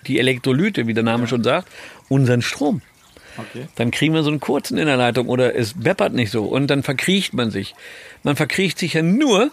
die 0.07 0.19
Elektrolyte, 0.19 0.87
wie 0.87 0.95
der 0.95 1.03
Name 1.03 1.25
ja. 1.25 1.29
schon 1.29 1.45
sagt, 1.45 1.69
unseren 2.09 2.43
Strom. 2.43 2.83
Okay. 3.39 3.67
Dann 3.75 3.91
kriegen 3.91 4.15
wir 4.15 4.23
so 4.23 4.31
einen 4.31 4.41
kurzen 4.41 4.79
in 4.79 4.87
der 4.87 4.97
Leitung 4.97 5.29
oder 5.29 5.55
es 5.55 5.75
beppert 5.75 6.15
nicht 6.15 6.31
so 6.31 6.45
und 6.45 6.69
dann 6.69 6.83
verkriecht 6.83 7.35
man 7.35 7.51
sich. 7.51 7.75
Man 8.23 8.37
verkriecht 8.37 8.79
sich 8.79 8.95
ja 8.95 9.03
nur, 9.03 9.51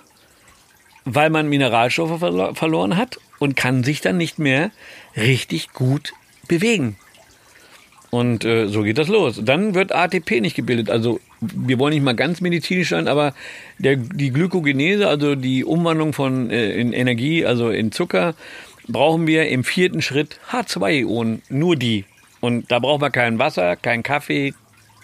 weil 1.06 1.30
man 1.30 1.50
Mineralstoffe 1.50 2.20
verlo 2.20 2.54
verloren 2.54 2.96
hat 2.96 3.20
und 3.40 3.56
kann 3.56 3.84
sich 3.84 4.00
dann 4.02 4.18
nicht 4.18 4.40
mehr 4.40 4.72
richtig 5.18 5.74
gut 5.74 6.14
bewegen. 6.48 6.96
Und 8.10 8.46
äh, 8.46 8.68
so 8.68 8.84
geht 8.84 9.00
das 9.00 9.08
los. 9.08 9.42
Dann 9.44 9.74
wird 9.74 9.92
ATP 9.92 10.40
nicht 10.40 10.56
gebildet. 10.56 10.92
Also 10.92 11.20
wir 11.42 11.80
wollen 11.80 11.96
nicht 11.96 12.04
mal 12.04 12.16
ganz 12.16 12.42
medizinisch 12.42 12.90
sein, 12.90 13.08
aber 13.08 13.34
der, 13.80 13.96
die 13.96 14.32
Glykogenese, 14.32 15.08
also 15.08 15.34
die 15.34 15.66
Umwandlung 15.66 16.14
von 16.14 16.52
äh, 16.52 16.74
in 16.74 16.94
Energie, 16.94 17.44
also 17.44 17.72
in 17.72 17.92
Zucker, 17.92 18.36
brauchen 18.88 19.28
wir 19.28 19.48
im 19.50 19.64
vierten 19.64 20.02
Schritt 20.02 20.40
H2-Ionen. 20.52 21.42
Nur 21.50 21.76
die. 21.76 22.06
Und 22.42 22.72
da 22.72 22.80
brauchen 22.80 23.02
wir 23.02 23.10
kein 23.10 23.40
Wasser, 23.40 23.76
kein 23.76 24.04
Kaffee, 24.04 24.54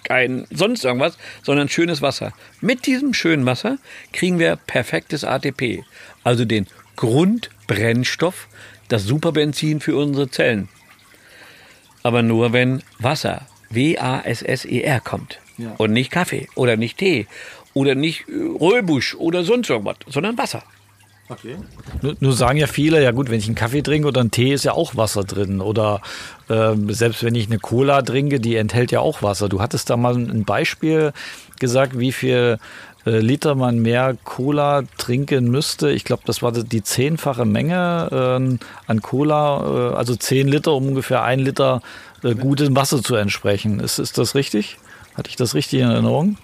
kein 0.03 0.45
sonst 0.49 0.83
irgendwas, 0.83 1.17
sondern 1.43 1.69
schönes 1.69 2.01
Wasser. 2.01 2.33
Mit 2.61 2.85
diesem 2.85 3.13
schönen 3.13 3.45
Wasser 3.45 3.77
kriegen 4.11 4.39
wir 4.39 4.55
perfektes 4.55 5.23
ATP, 5.23 5.83
also 6.23 6.45
den 6.45 6.67
Grundbrennstoff, 6.95 8.47
das 8.87 9.03
Superbenzin 9.03 9.79
für 9.79 9.95
unsere 9.95 10.29
Zellen. 10.29 10.67
Aber 12.03 12.23
nur 12.23 12.53
wenn 12.53 12.81
Wasser, 12.97 13.45
W-A-S-S-E-R 13.69 14.99
kommt 15.01 15.39
ja. 15.57 15.75
und 15.77 15.91
nicht 15.93 16.11
Kaffee 16.11 16.47
oder 16.55 16.75
nicht 16.75 16.97
Tee 16.97 17.27
oder 17.73 17.95
nicht 17.95 18.25
Röbusch 18.27 19.15
oder 19.15 19.43
sonst 19.43 19.69
irgendwas, 19.69 19.97
sondern 20.07 20.37
Wasser. 20.37 20.63
Okay. 21.29 21.57
Nur, 22.01 22.15
nur, 22.19 22.33
sagen 22.33 22.57
ja 22.57 22.65
viele, 22.65 23.03
ja 23.03 23.11
gut, 23.11 23.29
wenn 23.29 23.37
ich 23.37 23.45
einen 23.45 23.53
Kaffee 23.53 23.83
trinke 23.83 24.07
oder 24.07 24.21
einen 24.21 24.31
Tee, 24.31 24.51
ist 24.51 24.65
ja 24.65 24.73
auch 24.73 24.95
Wasser 24.95 25.23
drin. 25.23 25.61
Oder 25.61 26.01
äh, 26.49 26.73
selbst 26.87 27.23
wenn 27.23 27.35
ich 27.35 27.47
eine 27.47 27.59
Cola 27.59 28.01
trinke, 28.01 28.39
die 28.39 28.55
enthält 28.55 28.91
ja 28.91 28.99
auch 28.99 29.21
Wasser. 29.21 29.47
Du 29.47 29.61
hattest 29.61 29.91
da 29.91 29.97
mal 29.97 30.15
ein 30.15 30.43
Beispiel 30.43 31.13
gesagt, 31.59 31.99
wie 31.99 32.11
viel 32.11 32.57
äh, 33.05 33.19
Liter 33.19 33.53
man 33.53 33.77
mehr 33.77 34.17
Cola 34.23 34.83
trinken 34.97 35.51
müsste. 35.51 35.91
Ich 35.91 36.03
glaube, 36.03 36.23
das 36.25 36.41
war 36.41 36.51
die 36.51 36.83
zehnfache 36.83 37.45
Menge 37.45 38.09
äh, 38.11 38.65
an 38.87 39.01
Cola, 39.03 39.91
äh, 39.91 39.95
also 39.95 40.15
zehn 40.15 40.47
Liter, 40.47 40.73
um 40.73 40.87
ungefähr 40.87 41.21
ein 41.21 41.39
Liter 41.39 41.81
äh, 42.23 42.33
gutem 42.33 42.75
Wasser 42.75 43.03
zu 43.03 43.15
entsprechen. 43.15 43.79
Ist, 43.79 43.99
ist 43.99 44.17
das 44.17 44.33
richtig? 44.33 44.77
Hatte 45.15 45.29
ich 45.29 45.35
das 45.35 45.53
richtig 45.53 45.81
in 45.81 45.91
Erinnerung? 45.91 46.37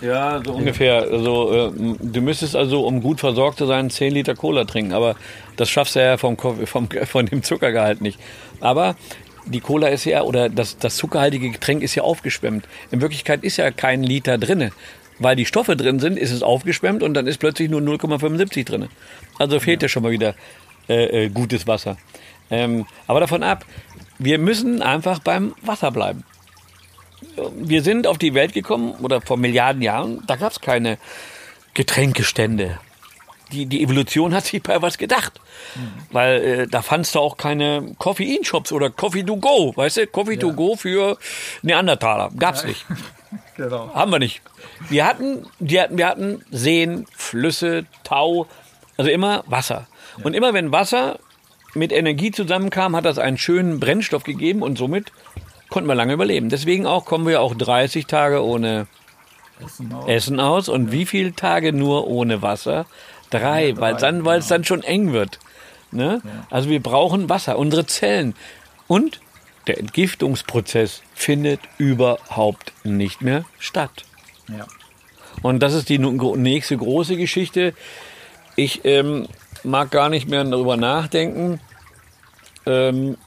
Ja, 0.00 0.42
so 0.44 0.52
ungefähr. 0.52 1.02
Also, 1.10 1.70
äh, 1.70 1.72
du 2.00 2.20
müsstest 2.20 2.54
also, 2.54 2.86
um 2.86 3.02
gut 3.02 3.20
versorgt 3.20 3.58
zu 3.58 3.66
sein, 3.66 3.90
10 3.90 4.12
Liter 4.12 4.34
Cola 4.34 4.64
trinken. 4.64 4.92
Aber 4.92 5.16
das 5.56 5.70
schaffst 5.70 5.96
du 5.96 6.00
ja 6.00 6.16
vom, 6.16 6.36
vom, 6.36 6.88
von 7.04 7.26
dem 7.26 7.42
Zuckergehalt 7.42 8.00
nicht. 8.00 8.18
Aber 8.60 8.96
die 9.46 9.60
Cola 9.60 9.88
ist 9.88 10.04
ja, 10.04 10.22
oder 10.22 10.48
das, 10.48 10.78
das 10.78 10.96
zuckerhaltige 10.96 11.50
Getränk 11.50 11.82
ist 11.82 11.94
ja 11.94 12.02
aufgeschwemmt. 12.02 12.66
In 12.90 13.00
Wirklichkeit 13.00 13.44
ist 13.44 13.56
ja 13.56 13.70
kein 13.70 14.02
Liter 14.02 14.38
drinne. 14.38 14.72
Weil 15.18 15.36
die 15.36 15.46
Stoffe 15.46 15.76
drin 15.76 15.98
sind, 15.98 16.18
ist 16.18 16.30
es 16.30 16.42
aufgeschwemmt 16.42 17.02
und 17.02 17.14
dann 17.14 17.26
ist 17.26 17.38
plötzlich 17.38 17.70
nur 17.70 17.80
0,75 17.80 18.66
drin. 18.66 18.88
Also 19.38 19.60
fehlt 19.60 19.80
ja, 19.80 19.86
ja 19.86 19.88
schon 19.88 20.02
mal 20.02 20.12
wieder 20.12 20.34
äh, 20.90 21.24
äh, 21.24 21.28
gutes 21.30 21.66
Wasser. 21.66 21.96
Ähm, 22.50 22.86
aber 23.06 23.20
davon 23.20 23.42
ab, 23.42 23.64
wir 24.18 24.38
müssen 24.38 24.82
einfach 24.82 25.20
beim 25.20 25.54
Wasser 25.62 25.90
bleiben 25.90 26.24
wir 27.56 27.82
sind 27.82 28.06
auf 28.06 28.18
die 28.18 28.34
Welt 28.34 28.52
gekommen, 28.52 28.94
oder 29.02 29.20
vor 29.20 29.36
Milliarden 29.36 29.82
Jahren, 29.82 30.22
da 30.26 30.36
gab 30.36 30.52
es 30.52 30.60
keine 30.60 30.98
Getränkestände. 31.74 32.78
Die, 33.52 33.66
die 33.66 33.82
Evolution 33.82 34.34
hat 34.34 34.46
sich 34.46 34.62
bei 34.62 34.82
was 34.82 34.98
gedacht. 34.98 35.40
Mhm. 35.76 35.80
Weil 36.10 36.42
äh, 36.42 36.66
da 36.66 36.82
fandst 36.82 37.14
du 37.14 37.20
auch 37.20 37.36
keine 37.36 37.94
Koffeinshops 37.98 38.72
oder 38.72 38.90
Coffee 38.90 39.22
to 39.22 39.36
go, 39.36 39.72
weißt 39.76 39.98
du? 39.98 40.06
Coffee 40.08 40.34
ja. 40.34 40.40
to 40.40 40.52
go 40.52 40.74
für 40.74 41.16
Neandertaler. 41.62 42.30
Gab's 42.36 42.62
ja. 42.62 42.68
nicht. 42.68 42.84
genau. 43.56 43.94
Haben 43.94 44.10
wir 44.10 44.18
nicht. 44.18 44.42
Wir 44.88 45.06
hatten, 45.06 45.46
die 45.60 45.80
hatten, 45.80 45.96
wir 45.96 46.08
hatten 46.08 46.44
Seen, 46.50 47.06
Flüsse, 47.14 47.86
Tau, 48.02 48.48
also 48.96 49.10
immer 49.10 49.44
Wasser. 49.46 49.86
Ja. 50.18 50.24
Und 50.24 50.34
immer 50.34 50.52
wenn 50.52 50.72
Wasser 50.72 51.20
mit 51.74 51.92
Energie 51.92 52.32
zusammenkam, 52.32 52.96
hat 52.96 53.04
das 53.04 53.18
einen 53.18 53.38
schönen 53.38 53.78
Brennstoff 53.78 54.24
gegeben 54.24 54.62
und 54.62 54.76
somit 54.76 55.12
konnten 55.76 55.90
wir 55.90 55.94
lange 55.94 56.14
überleben. 56.14 56.48
Deswegen 56.48 56.86
auch 56.86 57.04
kommen 57.04 57.26
wir 57.26 57.42
auch 57.42 57.54
30 57.54 58.06
Tage 58.06 58.42
ohne 58.42 58.86
Essen 59.62 59.92
aus. 59.92 60.08
Essen 60.08 60.40
aus. 60.40 60.68
Und 60.70 60.90
wie 60.90 61.04
viele 61.04 61.34
Tage 61.34 61.74
nur 61.74 62.06
ohne 62.06 62.40
Wasser? 62.40 62.86
Drei, 63.28 63.68
ja, 63.68 63.76
weil 63.76 63.94
dann, 63.96 64.24
weil 64.24 64.38
es 64.38 64.46
genau. 64.46 64.56
dann 64.56 64.64
schon 64.64 64.82
eng 64.82 65.12
wird. 65.12 65.38
Ne? 65.90 66.22
Ja. 66.24 66.46
Also 66.48 66.70
wir 66.70 66.82
brauchen 66.82 67.28
Wasser, 67.28 67.58
unsere 67.58 67.84
Zellen. 67.84 68.34
Und 68.86 69.20
der 69.66 69.76
Entgiftungsprozess 69.78 71.02
findet 71.14 71.60
überhaupt 71.76 72.72
nicht 72.82 73.20
mehr 73.20 73.44
statt. 73.58 74.06
Ja. 74.48 74.66
Und 75.42 75.62
das 75.62 75.74
ist 75.74 75.90
die 75.90 75.98
nächste 75.98 76.78
große 76.78 77.18
Geschichte. 77.18 77.74
Ich 78.54 78.86
ähm, 78.86 79.26
mag 79.62 79.90
gar 79.90 80.08
nicht 80.08 80.26
mehr 80.26 80.42
darüber 80.42 80.78
nachdenken. 80.78 81.60
Ähm, 82.64 83.18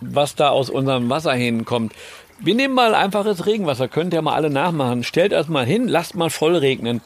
was 0.00 0.34
da 0.34 0.50
aus 0.50 0.70
unserem 0.70 1.08
Wasserhähnen 1.10 1.64
kommt. 1.64 1.92
Wir 2.38 2.54
nehmen 2.54 2.74
mal 2.74 2.94
einfaches 2.94 3.46
Regenwasser, 3.46 3.88
könnt 3.88 4.14
ihr 4.14 4.22
mal 4.22 4.34
alle 4.34 4.50
nachmachen. 4.50 5.04
Stellt 5.04 5.32
das 5.32 5.48
mal 5.48 5.66
hin, 5.66 5.88
lasst 5.88 6.14
mal 6.14 6.30
voll 6.30 6.56
regnen. 6.56 7.02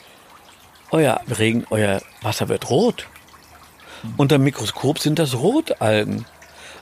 Euer 0.91 1.21
Regen, 1.39 1.67
euer 1.71 2.01
Wasser 2.23 2.49
wird 2.49 2.71
rot. 2.71 3.09
Unter 4.17 4.39
dem 4.39 4.45
Mikroskop 4.45 4.99
sind 4.99 5.19
das 5.19 5.35
Rotalgen. 5.35 6.25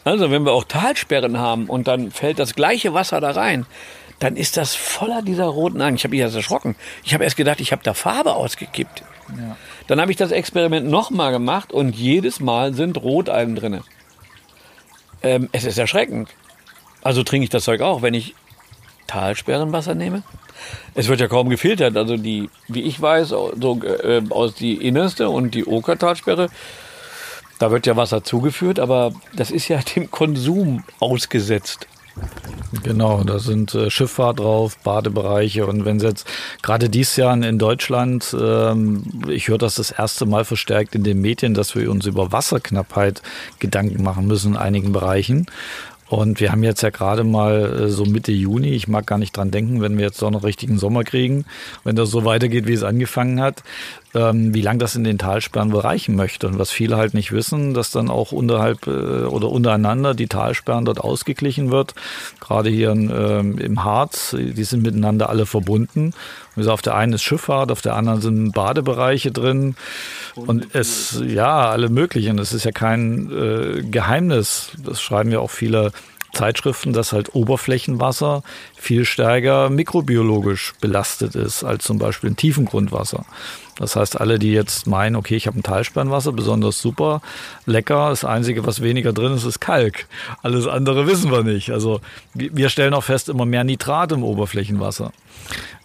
Also 0.04 0.30
wenn 0.30 0.44
wir 0.44 0.52
auch 0.52 0.64
Talsperren 0.64 1.38
haben 1.38 1.66
und 1.66 1.88
dann 1.88 2.10
fällt 2.10 2.38
das 2.38 2.54
gleiche 2.54 2.92
Wasser 2.92 3.20
da 3.20 3.30
rein, 3.30 3.66
dann 4.18 4.36
ist 4.36 4.56
das 4.56 4.74
voller 4.74 5.22
dieser 5.22 5.46
roten 5.46 5.80
Algen. 5.80 5.96
Ich 5.96 6.04
habe 6.04 6.12
mich 6.12 6.20
erst 6.20 6.36
erschrocken. 6.36 6.76
Ich 7.04 7.14
habe 7.14 7.24
erst 7.24 7.36
gedacht, 7.36 7.60
ich 7.60 7.72
habe 7.72 7.82
da 7.82 7.94
Farbe 7.94 8.34
ausgekippt. 8.34 9.02
Ja. 9.36 9.56
Dann 9.86 10.00
habe 10.00 10.10
ich 10.10 10.16
das 10.16 10.30
Experiment 10.30 10.88
nochmal 10.88 11.32
gemacht 11.32 11.72
und 11.72 11.96
jedes 11.96 12.40
Mal 12.40 12.74
sind 12.74 13.02
Rotalgen 13.02 13.56
drinne. 13.56 13.82
Ähm, 15.22 15.48
es 15.52 15.64
ist 15.64 15.78
erschreckend. 15.78 16.28
Also 17.02 17.22
trinke 17.22 17.44
ich 17.44 17.50
das 17.50 17.64
Zeug 17.64 17.80
auch, 17.80 18.02
wenn 18.02 18.14
ich 18.14 18.34
Talsperrenwasser 19.06 19.94
nehme. 19.94 20.22
Es 20.94 21.08
wird 21.08 21.20
ja 21.20 21.28
kaum 21.28 21.48
gefiltert. 21.48 21.96
Also 21.96 22.16
die, 22.16 22.48
wie 22.68 22.82
ich 22.82 23.00
weiß, 23.00 23.28
so, 23.28 23.80
äh, 23.82 24.22
aus 24.30 24.54
die 24.54 24.74
innerste 24.74 25.28
und 25.28 25.54
die 25.54 25.66
Okertalsperre, 25.66 26.48
da 27.58 27.70
wird 27.70 27.86
ja 27.86 27.96
Wasser 27.96 28.24
zugeführt, 28.24 28.80
aber 28.80 29.12
das 29.34 29.50
ist 29.50 29.68
ja 29.68 29.78
dem 29.96 30.10
Konsum 30.10 30.84
ausgesetzt. 31.00 31.86
Genau, 32.82 33.22
da 33.22 33.38
sind 33.38 33.74
äh, 33.74 33.90
Schifffahrt 33.90 34.40
drauf, 34.40 34.78
Badebereiche 34.78 35.66
und 35.66 35.84
wenn 35.84 35.98
jetzt 35.98 36.26
gerade 36.62 36.88
dieses 36.88 37.16
Jahr 37.16 37.34
in 37.34 37.58
Deutschland, 37.58 38.34
ähm, 38.38 39.04
ich 39.28 39.48
höre 39.48 39.58
das 39.58 39.76
das 39.76 39.90
erste 39.90 40.26
Mal 40.26 40.44
verstärkt 40.44 40.94
in 40.94 41.04
den 41.04 41.20
Medien, 41.20 41.54
dass 41.54 41.74
wir 41.74 41.90
uns 41.90 42.06
über 42.06 42.32
Wasserknappheit 42.32 43.22
Gedanken 43.58 44.02
machen 44.02 44.26
müssen 44.26 44.52
in 44.52 44.56
einigen 44.58 44.92
Bereichen. 44.92 45.46
Und 46.12 46.40
wir 46.40 46.52
haben 46.52 46.62
jetzt 46.62 46.82
ja 46.82 46.90
gerade 46.90 47.24
mal 47.24 47.84
äh, 47.84 47.88
so 47.88 48.04
Mitte 48.04 48.32
Juni, 48.32 48.72
ich 48.72 48.86
mag 48.86 49.06
gar 49.06 49.16
nicht 49.16 49.34
dran 49.34 49.50
denken, 49.50 49.80
wenn 49.80 49.96
wir 49.96 50.04
jetzt 50.04 50.20
doch 50.20 50.30
noch 50.30 50.44
richtigen 50.44 50.78
Sommer 50.78 51.04
kriegen, 51.04 51.46
wenn 51.84 51.96
das 51.96 52.10
so 52.10 52.26
weitergeht, 52.26 52.66
wie 52.66 52.74
es 52.74 52.82
angefangen 52.82 53.40
hat, 53.40 53.62
ähm, 54.14 54.54
wie 54.54 54.60
lang 54.60 54.78
das 54.78 54.94
in 54.94 55.04
den 55.04 55.18
Talsperren 55.18 55.72
reichen 55.72 56.14
möchte. 56.16 56.46
Und 56.46 56.58
was 56.58 56.70
viele 56.70 56.96
halt 56.96 57.14
nicht 57.14 57.32
wissen, 57.32 57.74
dass 57.74 57.90
dann 57.90 58.10
auch 58.10 58.32
unterhalb 58.32 58.86
äh, 58.86 58.90
oder 59.24 59.48
untereinander 59.48 60.14
die 60.14 60.26
Talsperren 60.26 60.84
dort 60.84 61.00
ausgeglichen 61.00 61.70
wird. 61.70 61.94
Gerade 62.40 62.70
hier 62.70 62.90
ähm, 62.90 63.58
im 63.58 63.84
Harz, 63.84 64.36
die 64.38 64.64
sind 64.64 64.82
miteinander 64.82 65.28
alle 65.28 65.46
verbunden. 65.46 66.12
Also 66.56 66.72
auf 66.72 66.82
der 66.82 66.94
einen 66.94 67.14
ist 67.14 67.22
Schifffahrt, 67.22 67.70
auf 67.70 67.80
der 67.80 67.96
anderen 67.96 68.20
sind 68.20 68.52
Badebereiche 68.52 69.32
drin. 69.32 69.76
Und 70.34 70.74
es, 70.74 71.22
ja, 71.26 71.70
alle 71.70 71.88
möglichen. 71.88 72.38
Es 72.38 72.52
ist 72.52 72.64
ja 72.64 72.72
kein 72.72 73.30
äh, 73.30 73.82
Geheimnis. 73.82 74.72
Das 74.84 75.00
schreiben 75.00 75.30
ja 75.30 75.40
auch 75.40 75.50
viele 75.50 75.92
Zeitschriften, 76.32 76.92
dass 76.92 77.12
halt 77.12 77.34
Oberflächenwasser 77.34 78.42
viel 78.74 79.04
stärker 79.04 79.70
mikrobiologisch 79.70 80.72
belastet 80.80 81.34
ist 81.34 81.62
als 81.62 81.84
zum 81.84 81.98
Beispiel 81.98 82.30
ein 82.30 82.36
Tiefengrundwasser. 82.36 83.24
Das 83.76 83.96
heißt, 83.96 84.20
alle, 84.20 84.38
die 84.38 84.52
jetzt 84.52 84.86
meinen, 84.86 85.16
okay, 85.16 85.34
ich 85.34 85.46
habe 85.46 85.58
ein 85.58 85.62
Talsperrenwasser, 85.62 86.32
besonders 86.32 86.80
super, 86.80 87.22
lecker, 87.64 88.10
das 88.10 88.24
Einzige, 88.24 88.66
was 88.66 88.82
weniger 88.82 89.12
drin 89.12 89.34
ist, 89.34 89.44
ist 89.44 89.60
Kalk. 89.60 90.06
Alles 90.42 90.66
andere 90.66 91.06
wissen 91.06 91.30
wir 91.30 91.42
nicht. 91.42 91.70
Also 91.70 92.00
wir 92.34 92.68
stellen 92.68 92.94
auch 92.94 93.04
fest, 93.04 93.28
immer 93.28 93.46
mehr 93.46 93.64
Nitrat 93.64 94.12
im 94.12 94.24
Oberflächenwasser. 94.24 95.12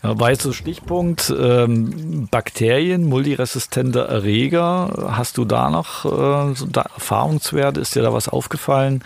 Weißer 0.01 0.53
Stichpunkt, 0.53 1.33
ähm, 1.37 2.27
Bakterien, 2.29 3.05
multiresistente 3.05 4.01
Erreger. 4.01 5.09
Hast 5.11 5.37
du 5.37 5.45
da 5.45 5.69
noch 5.69 6.05
äh, 6.05 6.53
da 6.69 6.81
Erfahrungswerte? 6.81 7.79
Ist 7.79 7.95
dir 7.95 8.03
da 8.03 8.13
was 8.13 8.29
aufgefallen? 8.29 9.03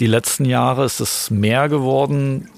Die 0.00 0.06
letzten 0.06 0.44
Jahre 0.44 0.84
ist 0.84 1.00
es 1.00 1.30
mehr 1.30 1.68
geworden. 1.68 2.48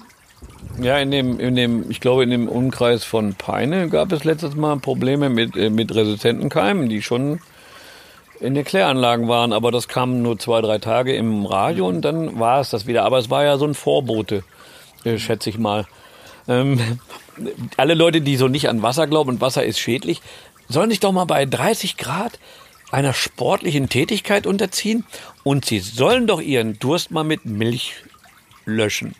Ja, 0.79 0.97
in 0.99 1.11
dem, 1.11 1.39
in 1.39 1.55
dem, 1.55 1.89
ich 1.89 1.99
glaube, 1.99 2.23
in 2.23 2.29
dem 2.29 2.47
Umkreis 2.47 3.03
von 3.03 3.33
Peine 3.33 3.89
gab 3.89 4.11
es 4.11 4.23
letztes 4.23 4.55
Mal 4.55 4.77
Probleme 4.77 5.29
mit, 5.29 5.55
äh, 5.55 5.69
mit 5.69 5.93
resistenten 5.93 6.49
Keimen, 6.49 6.87
die 6.87 7.01
schon 7.01 7.39
in 8.39 8.55
den 8.55 8.63
Kläranlagen 8.63 9.27
waren, 9.27 9.53
aber 9.53 9.71
das 9.71 9.87
kam 9.87 10.21
nur 10.21 10.39
zwei, 10.39 10.61
drei 10.61 10.79
Tage 10.79 11.15
im 11.15 11.45
Radio 11.45 11.87
und 11.87 12.01
dann 12.01 12.39
war 12.39 12.59
es 12.59 12.71
das 12.71 12.87
wieder. 12.87 13.03
Aber 13.03 13.19
es 13.19 13.29
war 13.29 13.43
ja 13.43 13.57
so 13.57 13.65
ein 13.65 13.75
Vorbote, 13.75 14.43
äh, 15.03 15.17
schätze 15.17 15.49
ich 15.49 15.57
mal. 15.57 15.85
Ähm, 16.47 16.99
alle 17.77 17.93
Leute, 17.93 18.21
die 18.21 18.37
so 18.37 18.47
nicht 18.47 18.69
an 18.69 18.81
Wasser 18.81 19.07
glauben 19.07 19.29
und 19.29 19.41
Wasser 19.41 19.63
ist 19.63 19.79
schädlich, 19.79 20.21
sollen 20.69 20.89
sich 20.89 20.99
doch 20.99 21.11
mal 21.11 21.25
bei 21.25 21.45
30 21.45 21.97
Grad 21.97 22.39
einer 22.91 23.13
sportlichen 23.13 23.89
Tätigkeit 23.89 24.45
unterziehen 24.45 25.05
und 25.43 25.65
sie 25.65 25.79
sollen 25.79 26.27
doch 26.27 26.41
ihren 26.41 26.77
Durst 26.79 27.11
mal 27.11 27.23
mit 27.23 27.45
Milch 27.45 27.95
löschen. 28.65 29.15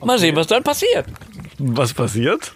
Mal 0.00 0.14
okay. 0.14 0.20
sehen, 0.20 0.36
was 0.36 0.46
dann 0.46 0.62
passiert. 0.62 1.06
Was 1.58 1.92
passiert? 1.92 2.52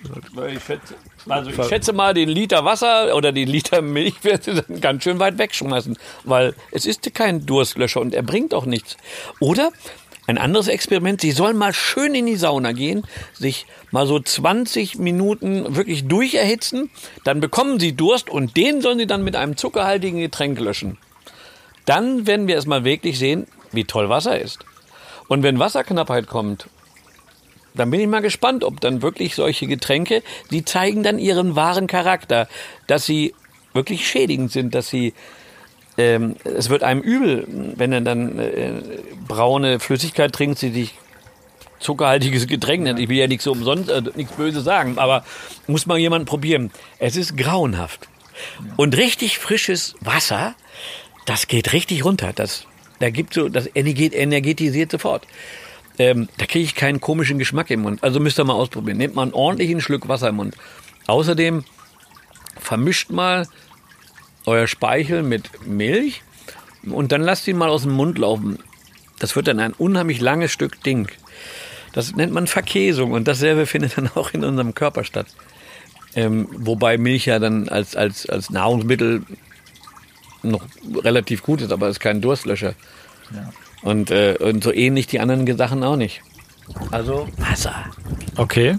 Ich 0.49 0.63
schätze, 0.63 0.95
also 1.29 1.51
ich 1.51 1.57
schätze 1.67 1.93
mal, 1.93 2.15
den 2.15 2.29
Liter 2.29 2.65
Wasser 2.65 3.17
oder 3.17 3.33
den 3.33 3.49
Liter 3.49 3.83
Milch 3.83 4.15
wird 4.23 4.45
sie 4.45 4.55
dann 4.55 4.81
ganz 4.81 5.03
schön 5.03 5.19
weit 5.19 5.39
wegschmeißen, 5.39 5.99
weil 6.23 6.55
es 6.71 6.87
ist 6.87 7.13
kein 7.15 7.45
Durstlöscher 7.45 8.01
und 8.01 8.15
er 8.15 8.23
bringt 8.23 8.55
auch 8.55 8.65
nichts. 8.65 8.97
Oder 9.41 9.73
ein 10.27 10.39
anderes 10.39 10.69
Experiment, 10.69 11.21
Sie 11.21 11.33
sollen 11.33 11.57
mal 11.57 11.75
schön 11.75 12.15
in 12.15 12.27
die 12.27 12.37
Sauna 12.37 12.73
gehen, 12.73 13.05
sich 13.33 13.67
mal 13.91 14.07
so 14.07 14.21
20 14.21 14.99
Minuten 14.99 15.75
wirklich 15.75 16.07
durcherhitzen, 16.07 16.91
dann 17.25 17.41
bekommen 17.41 17.81
Sie 17.81 17.95
Durst 17.95 18.31
und 18.31 18.57
den 18.57 18.81
sollen 18.81 18.99
Sie 18.99 19.07
dann 19.07 19.25
mit 19.25 19.37
einem 19.37 19.57
zuckerhaltigen 19.57 20.21
Getränk 20.21 20.61
löschen. 20.61 20.99
Dann 21.87 22.27
werden 22.27 22.47
wir 22.47 22.55
erstmal 22.55 22.85
wirklich 22.85 23.19
sehen, 23.19 23.47
wie 23.73 23.85
toll 23.85 24.09
Wasser 24.09 24.41
ist. 24.41 24.61
Und 25.29 25.43
wenn 25.43 25.59
Wasserknappheit 25.59 26.29
kommt, 26.29 26.69
dann 27.75 27.91
bin 27.91 28.01
ich 28.01 28.07
mal 28.07 28.21
gespannt, 28.21 28.65
ob 28.65 28.81
dann 28.81 29.03
wirklich 29.03 29.35
solche 29.35 29.67
Getränke, 29.67 30.23
die 30.51 30.65
zeigen 30.65 31.03
dann 31.03 31.19
ihren 31.19 31.57
wahren 31.57 31.87
Charakter, 31.87 32.49
dass 32.87 33.07
sie 33.07 33.35
wirklich 33.73 34.07
schädigend 34.07 34.53
sind, 34.53 34.75
dass 34.75 34.89
sie 34.89 35.15
ähm, 35.99 36.37
es 36.45 36.71
wird 36.71 36.83
einem 36.83 37.01
übel, 37.01 37.47
wenn 37.77 37.93
er 37.93 38.01
dann 38.01 38.39
äh, 38.39 38.73
braune 39.29 39.79
Flüssigkeit 39.79 40.33
trinkt, 40.33 40.63
die 40.63 40.71
sich 40.71 40.95
zuckerhaltiges 41.81 42.47
Getränk 42.47 42.85
nennt. 42.85 42.99
Ich 42.99 43.09
will 43.09 43.19
ja 43.19 43.27
nichts 43.27 43.45
so 43.45 43.53
umsonst, 43.53 43.91
äh, 43.91 44.03
nichts 44.15 44.35
Böses 44.35 44.65
sagen, 44.65 44.99
aber 44.99 45.25
muss 45.67 45.87
mal 45.87 45.99
jemand 45.99 46.27
probieren. 46.27 46.71
Es 46.99 47.17
ist 47.17 47.37
grauenhaft. 47.37 48.09
Und 48.77 48.97
richtig 48.97 49.39
frisches 49.39 49.95
Wasser, 50.01 50.55
das 51.27 51.49
geht 51.49 51.73
richtig 51.73 52.05
runter. 52.05 52.33
Das, 52.35 52.67
da 52.99 53.11
gibt 53.11 53.35
so, 53.35 53.49
das 53.49 53.69
energetisiert 53.75 54.91
sofort. 54.91 55.27
Ähm, 55.99 56.29
da 56.39 56.47
kriege 56.47 56.65
ich 56.65 56.75
keinen 56.75 57.01
komischen 57.01 57.39
Geschmack 57.39 57.71
im 57.71 57.83
Mund. 57.83 58.03
Also 58.03 58.19
müsst 58.19 58.39
ihr 58.41 58.45
mal 58.45 58.55
ausprobieren. 58.55 58.97
Nehmt 58.97 59.15
mal 59.15 59.23
einen 59.23 59.35
ordentlichen 59.35 59.81
Schluck 59.83 60.09
Wasser 60.09 60.29
im 60.29 60.37
Mund. 60.37 60.57
Außerdem 61.07 61.65
vermischt 62.59 63.11
mal 63.11 63.47
euer 64.47 64.67
Speichel 64.67 65.23
mit 65.23 65.67
Milch 65.67 66.23
und 66.85 67.13
dann 67.13 67.23
lasst 67.23 67.47
ihn 67.49 67.57
mal 67.57 67.71
aus 67.71 67.83
dem 67.83 67.93
Mund 67.93 68.19
laufen. 68.19 68.59
Das 69.19 69.37
wird 69.37 69.47
dann 69.49 69.61
ein 69.61 69.73
unheimlich 69.73 70.21
langes 70.21 70.53
Stück 70.53 70.83
Ding. 70.83 71.09
Das 71.93 72.15
nennt 72.15 72.33
man 72.33 72.47
Verkäsung 72.47 73.13
und 73.13 73.29
dasselbe 73.29 73.67
findet 73.67 73.97
dann 73.97 74.11
auch 74.15 74.33
in 74.33 74.45
unserem 74.45 74.75
Körper 74.75 75.05
statt. 75.05 75.27
Ähm, 76.15 76.49
wobei 76.53 76.99
Milch 76.99 77.27
ja 77.27 77.39
dann 77.39 77.69
als, 77.69 77.97
als, 77.97 78.29
als 78.29 78.51
Nahrungsmittel 78.51 79.23
noch 80.43 80.65
relativ 81.03 81.43
gut 81.43 81.63
ist, 81.63 81.73
aber 81.73 81.87
es 81.87 81.97
ist 81.97 82.01
kein 82.01 82.21
Durstlöscher. 82.21 82.75
Ja. 83.33 83.53
Und, 83.83 84.11
äh, 84.11 84.37
und 84.39 84.63
so 84.63 84.73
ähnlich 84.73 85.07
die 85.07 85.21
anderen 85.21 85.57
Sachen 85.57 85.83
auch 85.83 85.97
nicht. 85.97 86.21
Also 86.91 87.29
Wasser. 87.39 87.75
Okay. 88.37 88.79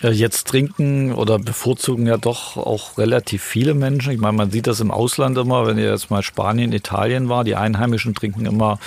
Äh, 0.00 0.10
jetzt 0.10 0.46
trinken 0.48 1.12
oder 1.12 1.38
bevorzugen 1.38 2.06
ja 2.06 2.16
doch 2.16 2.56
auch 2.56 2.98
relativ 2.98 3.42
viele 3.42 3.74
Menschen. 3.74 4.12
Ich 4.12 4.20
meine, 4.20 4.36
man 4.36 4.50
sieht 4.50 4.66
das 4.66 4.80
im 4.80 4.90
Ausland 4.90 5.36
immer, 5.38 5.66
wenn 5.66 5.78
ihr 5.78 5.90
jetzt 5.90 6.10
mal 6.10 6.22
Spanien, 6.22 6.72
Italien 6.72 7.28
war, 7.28 7.44
die 7.44 7.56
Einheimischen 7.56 8.14
trinken 8.14 8.46
immer 8.46 8.78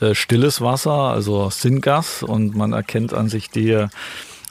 äh, 0.00 0.14
stilles 0.14 0.60
Wasser, 0.60 0.92
also 0.92 1.50
Syngas 1.50 2.22
und 2.22 2.56
man 2.56 2.72
erkennt 2.72 3.14
an 3.14 3.28
sich 3.28 3.50
die 3.50 3.86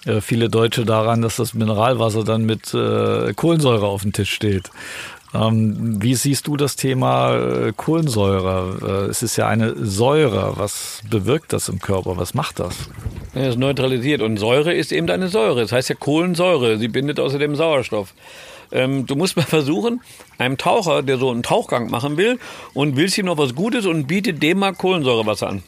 äh, 0.06 0.21
viele 0.21 0.49
Deutsche 0.49 0.86
daran, 0.86 1.21
dass 1.21 1.36
das 1.36 1.54
Mineralwasser 1.54 2.23
dann 2.23 2.45
mit 2.45 2.71
Kohlensäure 2.71 3.88
auf 3.88 4.04
dem 4.04 4.13
Tisch 4.13 4.32
steht. 4.32 4.69
Ähm, 5.34 6.01
wie 6.01 6.15
siehst 6.15 6.47
du 6.47 6.56
das 6.56 6.75
Thema 6.75 7.71
Kohlensäure? 7.75 9.08
Es 9.10 9.23
ist 9.23 9.36
ja 9.36 9.47
eine 9.47 9.75
Säure. 9.84 10.54
Was 10.58 11.01
bewirkt 11.10 11.54
das 11.54 11.67
im 11.69 11.80
Körper? 11.80 12.17
Was 12.17 12.36
macht 12.36 12.60
das? 12.60 12.88
Es 13.36 13.50
ist 13.50 13.60
neutralisiert 13.60 14.21
und 14.21 14.38
Säure 14.38 14.74
ist 14.74 14.93
eben 14.93 15.10
eine 15.10 15.28
Säure. 15.28 15.62
Das 15.62 15.74
heißt 15.74 15.89
ja 15.89 15.95
Kohlensäure. 15.95 16.78
Sie 16.78 16.88
bindet 16.88 17.19
außerdem 17.19 17.56
Sauerstoff. 17.56 18.13
Ähm, 18.71 19.06
du 19.06 19.15
musst 19.15 19.36
mal 19.36 19.43
versuchen, 19.43 20.02
einem 20.38 20.58
Taucher, 20.58 21.04
der 21.04 21.17
so 21.17 21.30
einen 21.30 21.43
Tauchgang 21.43 21.91
machen 21.91 22.15
will 22.15 22.39
und 22.74 22.95
willst 22.95 23.17
ihm 23.17 23.26
noch 23.26 23.38
was 23.38 23.54
Gutes 23.54 23.86
und 23.86 24.08
bietet 24.08 24.41
dem 24.41 24.60
mal 24.60 24.74
Kohlensäurewasser 24.74 25.50
an. 25.50 25.63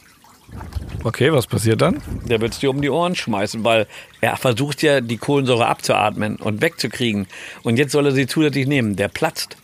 Okay, 1.04 1.30
was 1.30 1.46
passiert 1.46 1.82
dann? 1.82 2.00
Der 2.24 2.40
wird 2.40 2.54
es 2.54 2.58
dir 2.58 2.70
um 2.70 2.80
die 2.80 2.88
Ohren 2.88 3.14
schmeißen, 3.14 3.62
weil 3.64 3.86
er 4.22 4.36
versucht 4.36 4.82
ja, 4.82 5.02
die 5.02 5.18
Kohlensäure 5.18 5.66
abzuatmen 5.66 6.36
und 6.36 6.62
wegzukriegen. 6.62 7.26
Und 7.62 7.78
jetzt 7.78 7.92
soll 7.92 8.06
er 8.06 8.12
sie 8.12 8.26
zusätzlich 8.26 8.66
nehmen. 8.66 8.96
Der 8.96 9.08
platzt. 9.08 9.58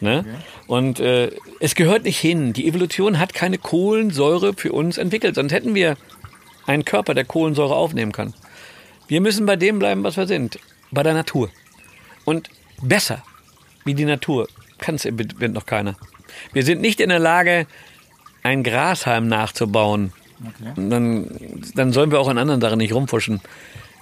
Ne? 0.00 0.24
Okay. 0.26 0.36
Und 0.66 1.00
äh, 1.00 1.30
es 1.60 1.76
gehört 1.76 2.04
nicht 2.04 2.18
hin. 2.18 2.52
Die 2.52 2.66
Evolution 2.66 3.18
hat 3.18 3.34
keine 3.34 3.58
Kohlensäure 3.58 4.52
für 4.54 4.72
uns 4.72 4.98
entwickelt. 4.98 5.36
Sonst 5.36 5.52
hätten 5.52 5.74
wir 5.74 5.96
einen 6.66 6.84
Körper, 6.84 7.14
der 7.14 7.24
Kohlensäure 7.24 7.74
aufnehmen 7.74 8.12
kann. 8.12 8.34
Wir 9.08 9.20
müssen 9.20 9.46
bei 9.46 9.56
dem 9.56 9.78
bleiben, 9.78 10.04
was 10.04 10.16
wir 10.16 10.26
sind. 10.26 10.58
Bei 10.90 11.02
der 11.02 11.14
Natur. 11.14 11.50
Und 12.24 12.50
besser 12.82 13.22
wie 13.84 13.94
die 13.94 14.04
Natur 14.04 14.48
kann 14.78 14.94
es 14.94 15.04
im 15.04 15.16
Moment 15.16 15.54
noch 15.54 15.66
keiner. 15.66 15.96
Wir 16.52 16.64
sind 16.64 16.80
nicht 16.80 17.00
in 17.00 17.08
der 17.08 17.18
Lage, 17.18 17.66
ein 18.42 18.62
Grashalm 18.62 19.28
nachzubauen. 19.28 20.12
Okay. 20.40 20.72
Dann, 20.76 21.30
dann 21.74 21.92
sollen 21.92 22.10
wir 22.10 22.20
auch 22.20 22.28
an 22.28 22.38
anderen 22.38 22.60
Sachen 22.60 22.78
nicht 22.78 22.94
rumfuschen. 22.94 23.40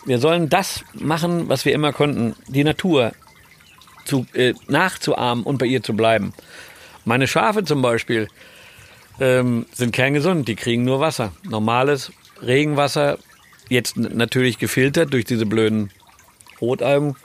Wir 0.04 0.18
sollen 0.18 0.48
das 0.48 0.84
machen, 0.94 1.48
was 1.48 1.64
wir 1.64 1.72
immer 1.72 1.92
konnten, 1.92 2.36
die 2.46 2.64
Natur 2.64 3.12
zu, 4.04 4.26
äh, 4.34 4.54
nachzuahmen 4.68 5.44
und 5.44 5.58
bei 5.58 5.66
ihr 5.66 5.82
zu 5.82 5.94
bleiben. 5.94 6.32
Meine 7.04 7.26
Schafe 7.26 7.64
zum 7.64 7.82
Beispiel 7.82 8.28
ähm, 9.20 9.66
sind 9.72 9.92
kerngesund, 9.92 10.46
die 10.48 10.54
kriegen 10.54 10.84
nur 10.84 11.00
Wasser. 11.00 11.32
Normales 11.42 12.12
Regenwasser, 12.42 13.18
jetzt 13.68 13.96
natürlich 13.96 14.58
gefiltert 14.58 15.12
durch 15.12 15.24
diese 15.24 15.46
blöden 15.46 15.90
Rotalgen. 16.60 17.16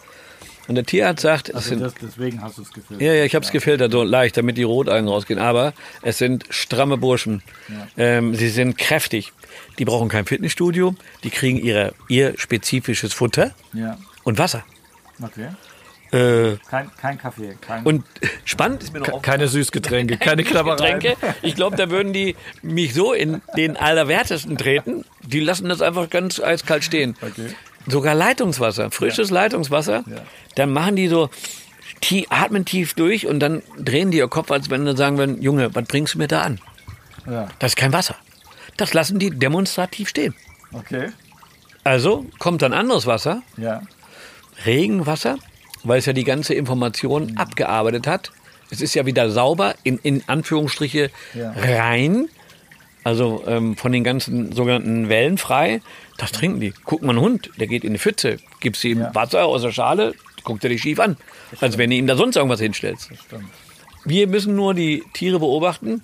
Und 0.67 0.75
der 0.75 0.85
Tierarzt 0.85 1.21
sagt, 1.21 1.53
also 1.53 1.69
sind, 1.69 1.81
das, 1.81 1.93
deswegen 2.01 2.41
hast 2.41 2.57
du 2.57 2.61
es 2.61 2.71
gefiltert. 2.71 3.01
Ja, 3.01 3.13
ja, 3.13 3.25
ich 3.25 3.35
habe 3.35 3.43
es 3.43 3.49
ja. 3.49 3.53
gefiltert, 3.53 3.91
so 3.91 4.03
leicht, 4.03 4.37
damit 4.37 4.57
die 4.57 4.63
Rotalgen 4.63 5.09
rausgehen. 5.09 5.39
Aber 5.39 5.73
es 6.01 6.17
sind 6.17 6.45
stramme 6.49 6.97
Burschen. 6.97 7.43
Ja. 7.67 7.87
Ähm, 7.97 8.33
sie 8.33 8.47
sind 8.47 8.77
kräftig. 8.77 9.33
Die 9.77 9.85
brauchen 9.85 10.07
kein 10.07 10.25
Fitnessstudio. 10.25 10.95
Die 11.23 11.31
kriegen 11.31 11.57
ihre, 11.57 11.93
ihr 12.07 12.35
spezifisches 12.37 13.13
Futter 13.13 13.53
ja. 13.73 13.97
und 14.23 14.37
Wasser. 14.37 14.63
Okay. 15.21 15.49
Äh, 16.13 16.57
kein, 16.69 16.91
kein 16.95 17.17
Kaffee. 17.17 17.55
Kein 17.59 17.83
und 17.83 18.05
spannend 18.45 18.83
ist 18.83 18.93
mir 18.93 18.99
noch 18.99 19.21
Keine 19.23 19.47
Süßgetränke, 19.47 20.17
keine 20.17 20.43
Knabbereien. 20.43 21.01
Ich 21.41 21.55
glaube, 21.55 21.75
da 21.75 21.89
würden 21.89 22.13
die 22.13 22.35
mich 22.61 22.93
so 22.93 23.13
in 23.13 23.41
den 23.57 23.77
Allerwertesten 23.77 24.57
treten. 24.57 25.05
Die 25.23 25.39
lassen 25.39 25.69
das 25.69 25.81
einfach 25.81 26.09
ganz 26.11 26.39
eiskalt 26.39 26.83
stehen. 26.83 27.15
Okay. 27.19 27.55
Sogar 27.87 28.13
Leitungswasser, 28.13 28.91
frisches 28.91 29.29
ja. 29.29 29.35
Leitungswasser. 29.35 30.03
Ja. 30.07 30.17
Dann 30.55 30.71
machen 30.71 30.95
die 30.95 31.07
so, 31.07 31.31
die 32.03 32.29
atmen 32.29 32.63
tief 32.63 32.93
durch 32.93 33.25
und 33.25 33.39
dann 33.39 33.63
drehen 33.79 34.11
die 34.11 34.19
ihr 34.19 34.27
Kopf, 34.27 34.51
als 34.51 34.69
wenn 34.69 34.85
sie 34.85 34.95
sagen 34.95 35.17
würden, 35.17 35.41
Junge, 35.41 35.73
was 35.73 35.85
bringst 35.85 36.13
du 36.13 36.19
mir 36.19 36.27
da 36.27 36.43
an? 36.43 36.59
Ja. 37.25 37.47
Das 37.57 37.71
ist 37.71 37.75
kein 37.75 37.91
Wasser. 37.91 38.15
Das 38.77 38.93
lassen 38.93 39.17
die 39.17 39.31
demonstrativ 39.31 40.09
stehen. 40.09 40.35
Okay. 40.71 41.09
Also 41.83 42.27
kommt 42.37 42.61
dann 42.61 42.73
anderes 42.73 43.07
Wasser. 43.07 43.41
Ja. 43.57 43.81
Regenwasser 44.65 45.37
weil 45.83 45.99
es 45.99 46.05
ja 46.05 46.13
die 46.13 46.23
ganze 46.23 46.53
Information 46.53 47.31
mhm. 47.31 47.37
abgearbeitet 47.37 48.07
hat. 48.07 48.31
Es 48.69 48.81
ist 48.81 48.95
ja 48.95 49.05
wieder 49.05 49.29
sauber, 49.29 49.75
in, 49.83 49.99
in 49.99 50.23
Anführungsstriche 50.27 51.11
ja. 51.33 51.51
rein. 51.51 52.29
also 53.03 53.43
ähm, 53.45 53.75
von 53.75 53.91
den 53.91 54.03
ganzen 54.03 54.51
sogenannten 54.53 55.09
Wellen 55.09 55.37
frei. 55.37 55.81
Das 56.17 56.31
trinken 56.31 56.59
die. 56.59 56.73
Guck 56.85 57.01
mal, 57.01 57.13
ein 57.13 57.19
Hund, 57.19 57.51
der 57.59 57.67
geht 57.67 57.83
in 57.83 57.93
die 57.93 57.99
Pfütze, 57.99 58.37
gibst 58.61 58.83
ihm 58.83 59.01
Ja. 59.01 59.15
Wasser 59.15 59.45
aus 59.45 59.61
der 59.61 59.71
Schale, 59.71 60.13
guckt 60.43 60.63
er 60.63 60.69
dich 60.69 60.81
schief 60.81 60.99
an. 60.99 61.17
Als 61.59 61.77
wenn 61.77 61.89
du 61.89 61.95
ihm 61.95 62.07
da 62.07 62.15
sonst 62.15 62.35
irgendwas 62.35 62.59
hinstellst. 62.59 63.09
Wir 64.05 64.27
müssen 64.27 64.55
nur 64.55 64.73
die 64.73 65.03
Tiere 65.13 65.39
beobachten. 65.39 66.03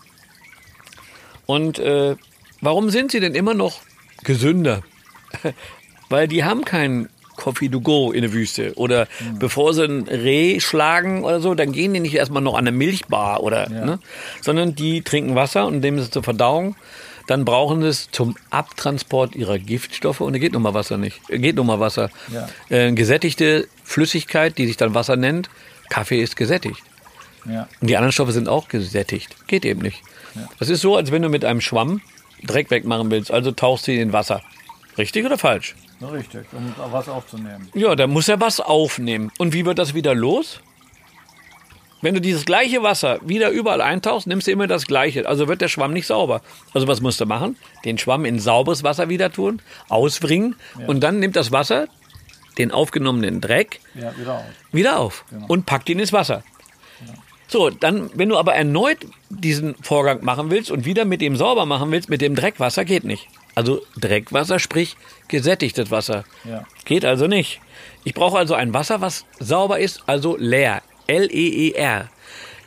Und 1.45 1.79
äh, 1.79 2.15
warum 2.61 2.89
sind 2.89 3.11
sie 3.11 3.19
denn 3.19 3.33
immer 3.33 3.53
noch 3.53 3.81
gesünder? 4.23 4.83
Weil 6.09 6.27
die 6.27 6.43
haben 6.43 6.65
keinen 6.65 7.09
Coffee 7.39 7.69
to 7.69 7.79
go 7.79 8.11
in 8.11 8.21
der 8.21 8.33
Wüste. 8.33 8.73
Oder 8.75 9.07
bevor 9.39 9.73
sie 9.73 9.85
ein 9.85 10.01
Reh 10.07 10.59
schlagen 10.59 11.23
oder 11.23 11.39
so, 11.39 11.55
dann 11.55 11.71
gehen 11.71 11.93
die 11.93 12.01
nicht 12.01 12.15
erstmal 12.15 12.41
noch 12.43 12.53
an 12.55 12.67
eine 12.67 12.71
Milchbar 12.75 13.41
oder, 13.41 13.71
Ja. 13.71 13.85
ne? 13.85 13.99
sondern 14.41 14.75
die 14.75 15.01
trinken 15.01 15.35
Wasser 15.35 15.65
und 15.65 15.79
nehmen 15.79 15.97
es 15.99 16.11
zur 16.11 16.21
Verdauung. 16.23 16.75
Dann 17.27 17.45
brauchen 17.45 17.81
sie 17.81 17.87
es 17.87 18.09
zum 18.11 18.35
Abtransport 18.49 19.35
ihrer 19.35 19.57
Giftstoffe 19.59 20.19
und 20.21 20.33
da 20.33 20.39
geht 20.39 20.53
nun 20.53 20.63
mal 20.63 20.73
Wasser 20.73 20.97
nicht. 20.97 21.21
Geht 21.29 21.55
nun 21.55 21.67
mal 21.67 21.79
Wasser. 21.79 22.09
Ja. 22.33 22.49
Äh, 22.75 22.91
gesättigte 22.91 23.67
Flüssigkeit, 23.83 24.57
die 24.57 24.65
sich 24.67 24.77
dann 24.77 24.93
Wasser 24.95 25.15
nennt. 25.15 25.49
Kaffee 25.89 26.21
ist 26.21 26.35
gesättigt. 26.35 26.81
Ja. 27.45 27.67
Und 27.79 27.89
die 27.89 27.95
anderen 27.97 28.11
Stoffe 28.11 28.31
sind 28.33 28.49
auch 28.49 28.67
gesättigt. 28.67 29.35
Geht 29.47 29.63
eben 29.63 29.81
nicht. 29.81 30.01
Das 30.59 30.69
ist 30.69 30.81
so, 30.81 30.95
als 30.97 31.11
wenn 31.11 31.21
du 31.21 31.29
mit 31.29 31.45
einem 31.45 31.61
Schwamm 31.61 32.01
Dreck 32.43 32.69
wegmachen 32.71 33.09
willst. 33.11 33.31
Also 33.31 33.51
tauchst 33.51 33.87
du 33.87 33.91
ihn 33.91 33.99
in 34.01 34.13
Wasser. 34.13 34.41
Richtig 34.97 35.25
oder 35.25 35.37
falsch? 35.37 35.75
Richtig, 36.01 36.45
um 36.53 36.73
was 36.91 37.09
aufzunehmen. 37.09 37.69
Ja, 37.73 37.95
da 37.95 38.07
muss 38.07 38.29
er 38.29 38.39
was 38.39 38.59
aufnehmen. 38.59 39.31
Und 39.37 39.53
wie 39.53 39.65
wird 39.65 39.79
das 39.79 39.93
wieder 39.93 40.15
los? 40.15 40.61
Wenn 42.01 42.13
du 42.13 42.21
dieses 42.21 42.45
gleiche 42.45 42.81
Wasser 42.81 43.19
wieder 43.25 43.49
überall 43.49 43.81
eintauchst, 43.81 44.25
nimmst 44.25 44.47
du 44.47 44.51
immer 44.51 44.67
das 44.67 44.85
gleiche. 44.87 45.27
Also 45.27 45.49
wird 45.49 45.59
der 45.59 45.67
Schwamm 45.67 45.91
nicht 45.91 46.07
sauber. 46.07 46.41
Also 46.73 46.87
was 46.87 47.01
musst 47.01 47.19
du 47.19 47.25
machen? 47.25 47.57
Den 47.83 47.97
Schwamm 47.97 48.23
in 48.23 48.39
sauberes 48.39 48.83
Wasser 48.83 49.09
wieder 49.09 49.31
tun, 49.31 49.61
ausbringen 49.89 50.55
und 50.87 51.01
dann 51.01 51.19
nimmt 51.19 51.35
das 51.35 51.51
Wasser 51.51 51.87
den 52.57 52.71
aufgenommenen 52.71 53.41
Dreck 53.41 53.79
Ja, 53.95 54.15
wieder 54.17 54.33
auf. 54.35 54.43
wieder 54.71 54.99
auf 54.99 55.25
und 55.49 55.65
packt 55.65 55.89
ihn 55.89 55.99
ins 55.99 56.13
Wasser. 56.13 56.43
So, 57.49 57.69
dann, 57.71 58.11
wenn 58.13 58.29
du 58.29 58.37
aber 58.37 58.53
erneut 58.53 58.99
diesen 59.29 59.73
Vorgang 59.81 60.23
machen 60.23 60.51
willst 60.51 60.69
und 60.69 60.85
wieder 60.85 61.03
mit 61.03 61.19
dem 61.19 61.35
sauber 61.35 61.65
machen 61.65 61.91
willst, 61.91 62.07
mit 62.07 62.21
dem 62.21 62.35
Dreckwasser, 62.35 62.85
geht 62.85 63.03
nicht. 63.03 63.27
Also 63.55 63.81
Dreckwasser, 63.99 64.59
sprich 64.59 64.95
gesättigtes 65.27 65.89
Wasser. 65.89 66.25
Ja. 66.45 66.63
Geht 66.85 67.05
also 67.05 67.25
nicht. 67.25 67.59
Ich 68.03 68.13
brauche 68.13 68.37
also 68.37 68.53
ein 68.53 68.71
Wasser, 68.73 69.01
was 69.01 69.25
sauber 69.39 69.79
ist, 69.79 70.03
also 70.05 70.37
leer. 70.37 70.83
L-E-E-R. 71.07 72.07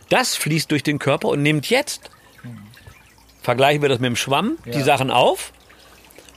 Das 0.09 0.35
fließt 0.35 0.69
durch 0.71 0.83
den 0.83 0.99
Körper 0.99 1.29
und 1.29 1.43
nimmt 1.43 1.71
jetzt, 1.71 2.11
vergleichen 3.41 3.83
wir 3.83 3.89
das 3.89 4.01
mit 4.01 4.09
dem 4.09 4.17
Schwamm, 4.17 4.59
die 4.67 4.79
Ja. 4.79 4.85
Sachen 4.85 5.13
auf 5.13 5.53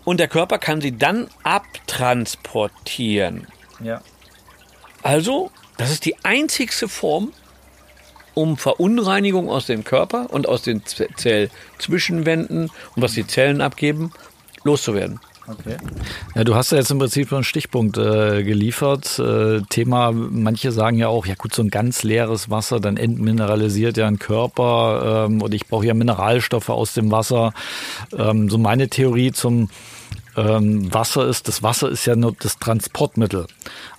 und 0.03 0.19
der 0.19 0.27
Körper 0.27 0.59
kann 0.59 0.81
sie 0.81 0.95
dann 0.95 1.29
abtransportieren. 1.43 3.47
Ja. 3.83 4.01
Also, 5.01 5.49
das 5.77 5.89
ist 5.91 6.05
die 6.05 6.15
einzigste 6.23 6.87
Form, 6.87 7.33
um 8.35 8.57
Verunreinigung 8.57 9.49
aus 9.49 9.65
dem 9.65 9.83
Körper 9.83 10.27
und 10.31 10.47
aus 10.47 10.61
den 10.61 10.83
Zellzwischenwänden 10.85 12.69
und 12.95 13.01
was 13.01 13.13
die 13.13 13.25
Zellen 13.25 13.61
abgeben, 13.61 14.11
loszuwerden. 14.63 15.19
Okay. 15.47 15.77
Ja, 16.33 16.43
du 16.43 16.55
hast 16.55 16.71
ja 16.71 16.79
jetzt 16.79 16.89
im 16.89 16.97
Prinzip 16.97 17.29
so 17.29 17.35
einen 17.35 17.43
Stichpunkt 17.43 17.97
äh, 17.97 18.43
geliefert. 18.43 19.19
Äh, 19.19 19.61
Thema, 19.69 20.11
manche 20.11 20.71
sagen 20.71 20.97
ja 20.97 21.07
auch, 21.07 21.27
ja 21.27 21.35
gut, 21.35 21.53
so 21.53 21.61
ein 21.61 21.69
ganz 21.69 22.01
leeres 22.01 22.49
Wasser, 22.49 22.79
dann 22.79 22.97
entmineralisiert 22.97 23.95
ja 23.97 24.07
ein 24.07 24.17
Körper 24.17 25.27
ähm, 25.27 25.43
und 25.43 25.53
ich 25.53 25.67
brauche 25.67 25.85
ja 25.85 25.93
Mineralstoffe 25.93 26.69
aus 26.69 26.95
dem 26.95 27.11
Wasser. 27.11 27.53
Ähm, 28.17 28.49
so 28.49 28.57
meine 28.57 28.89
Theorie 28.89 29.33
zum 29.33 29.69
ähm, 30.37 30.93
Wasser 30.93 31.27
ist, 31.27 31.47
das 31.47 31.63
Wasser 31.63 31.89
ist 31.89 32.05
ja 32.05 32.15
nur 32.15 32.35
das 32.37 32.59
Transportmittel. 32.59 33.47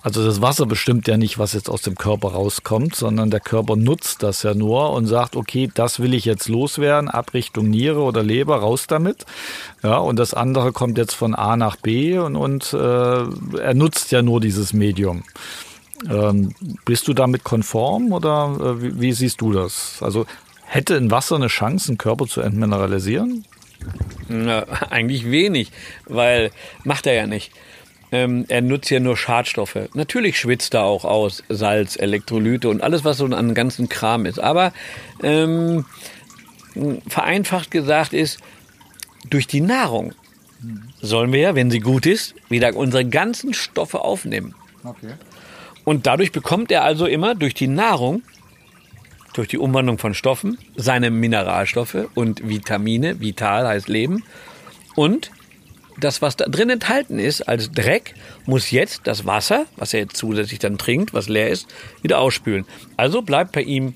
Also 0.01 0.23
das 0.23 0.41
Wasser 0.41 0.65
bestimmt 0.65 1.07
ja 1.07 1.17
nicht, 1.17 1.39
was 1.39 1.53
jetzt 1.53 1.69
aus 1.69 1.81
dem 1.81 1.95
Körper 1.95 2.29
rauskommt, 2.29 2.95
sondern 2.95 3.31
der 3.31 3.39
Körper 3.39 3.75
nutzt 3.75 4.23
das 4.23 4.43
ja 4.43 4.53
nur 4.53 4.91
und 4.91 5.07
sagt, 5.07 5.35
okay, 5.35 5.69
das 5.73 5.99
will 5.99 6.13
ich 6.13 6.25
jetzt 6.25 6.47
loswerden, 6.47 7.09
ab 7.09 7.33
Richtung 7.33 7.69
Niere 7.69 8.01
oder 8.01 8.23
Leber, 8.23 8.57
raus 8.57 8.85
damit. 8.87 9.25
Ja, 9.83 9.97
und 9.97 10.17
das 10.19 10.33
andere 10.33 10.71
kommt 10.71 10.97
jetzt 10.97 11.13
von 11.13 11.33
A 11.33 11.57
nach 11.57 11.75
B 11.75 12.17
und, 12.17 12.35
und 12.35 12.73
äh, 12.73 12.77
er 12.77 13.73
nutzt 13.73 14.11
ja 14.11 14.21
nur 14.21 14.39
dieses 14.39 14.73
Medium. 14.73 15.23
Ähm, 16.09 16.53
bist 16.85 17.07
du 17.07 17.13
damit 17.13 17.43
konform 17.43 18.11
oder 18.11 18.55
äh, 18.61 18.81
wie, 18.81 19.01
wie 19.01 19.13
siehst 19.13 19.41
du 19.41 19.51
das? 19.51 19.97
Also 20.01 20.27
hätte 20.65 20.95
ein 20.95 21.09
Wasser 21.09 21.35
eine 21.35 21.47
Chance, 21.47 21.89
einen 21.89 21.97
Körper 21.97 22.27
zu 22.27 22.41
entmineralisieren? 22.41 23.45
Na, 24.29 24.63
eigentlich 24.89 25.29
wenig, 25.29 25.71
weil 26.05 26.51
macht 26.83 27.07
er 27.07 27.13
ja 27.13 27.27
nicht. 27.27 27.51
Ähm, 28.11 28.45
er 28.47 28.61
nutzt 28.61 28.89
ja 28.89 28.99
nur 28.99 29.17
Schadstoffe. 29.17 29.77
Natürlich 29.93 30.39
schwitzt 30.39 30.73
er 30.73 30.83
auch 30.83 31.03
aus 31.03 31.43
Salz, 31.49 31.97
Elektrolyte 31.97 32.69
und 32.69 32.81
alles, 32.81 33.03
was 33.03 33.17
so 33.17 33.25
an 33.25 33.53
ganzen 33.53 33.89
Kram 33.89 34.25
ist. 34.25 34.39
Aber 34.39 34.71
ähm, 35.21 35.85
vereinfacht 37.07 37.71
gesagt 37.71 38.13
ist, 38.13 38.39
durch 39.29 39.47
die 39.47 39.61
Nahrung 39.61 40.13
sollen 41.01 41.33
wir 41.33 41.39
ja, 41.39 41.55
wenn 41.55 41.69
sie 41.69 41.79
gut 41.79 42.05
ist, 42.05 42.33
wieder 42.49 42.75
unsere 42.75 43.05
ganzen 43.05 43.53
Stoffe 43.53 44.01
aufnehmen. 44.01 44.55
Okay. 44.83 45.13
Und 45.83 46.07
dadurch 46.07 46.31
bekommt 46.31 46.71
er 46.71 46.83
also 46.83 47.05
immer 47.05 47.35
durch 47.35 47.53
die 47.53 47.67
Nahrung, 47.67 48.23
durch 49.37 49.47
die 49.47 49.57
Umwandlung 49.57 49.97
von 49.97 50.13
Stoffen, 50.13 50.57
seine 50.75 51.11
Mineralstoffe 51.11 52.07
und 52.15 52.47
Vitamine, 52.47 53.19
vital 53.19 53.67
heißt 53.67 53.87
Leben. 53.87 54.23
Und 54.95 55.31
das, 55.99 56.21
was 56.21 56.37
da 56.37 56.45
drin 56.45 56.69
enthalten 56.69 57.19
ist 57.19 57.41
als 57.41 57.71
Dreck, 57.71 58.15
muss 58.45 58.71
jetzt 58.71 59.01
das 59.05 59.25
Wasser, 59.25 59.65
was 59.75 59.93
er 59.93 60.01
jetzt 60.01 60.17
zusätzlich 60.17 60.59
dann 60.59 60.77
trinkt, 60.77 61.13
was 61.13 61.29
leer 61.29 61.49
ist, 61.49 61.67
wieder 62.01 62.19
ausspülen. 62.19 62.65
Also 62.97 63.21
bleibt 63.21 63.51
bei 63.51 63.61
ihm 63.61 63.93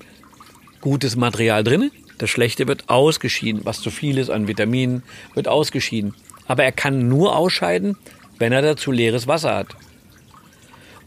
gutes 0.80 1.16
Material 1.16 1.64
drin. 1.64 1.90
Das 2.18 2.30
Schlechte 2.30 2.68
wird 2.68 2.88
ausgeschieden. 2.88 3.62
Was 3.64 3.80
zu 3.80 3.90
viel 3.90 4.18
ist 4.18 4.30
an 4.30 4.48
Vitaminen, 4.48 5.02
wird 5.34 5.48
ausgeschieden. 5.48 6.14
Aber 6.46 6.64
er 6.64 6.72
kann 6.72 7.08
nur 7.08 7.36
ausscheiden, 7.36 7.96
wenn 8.38 8.52
er 8.52 8.62
dazu 8.62 8.92
leeres 8.92 9.26
Wasser 9.26 9.54
hat. 9.54 9.68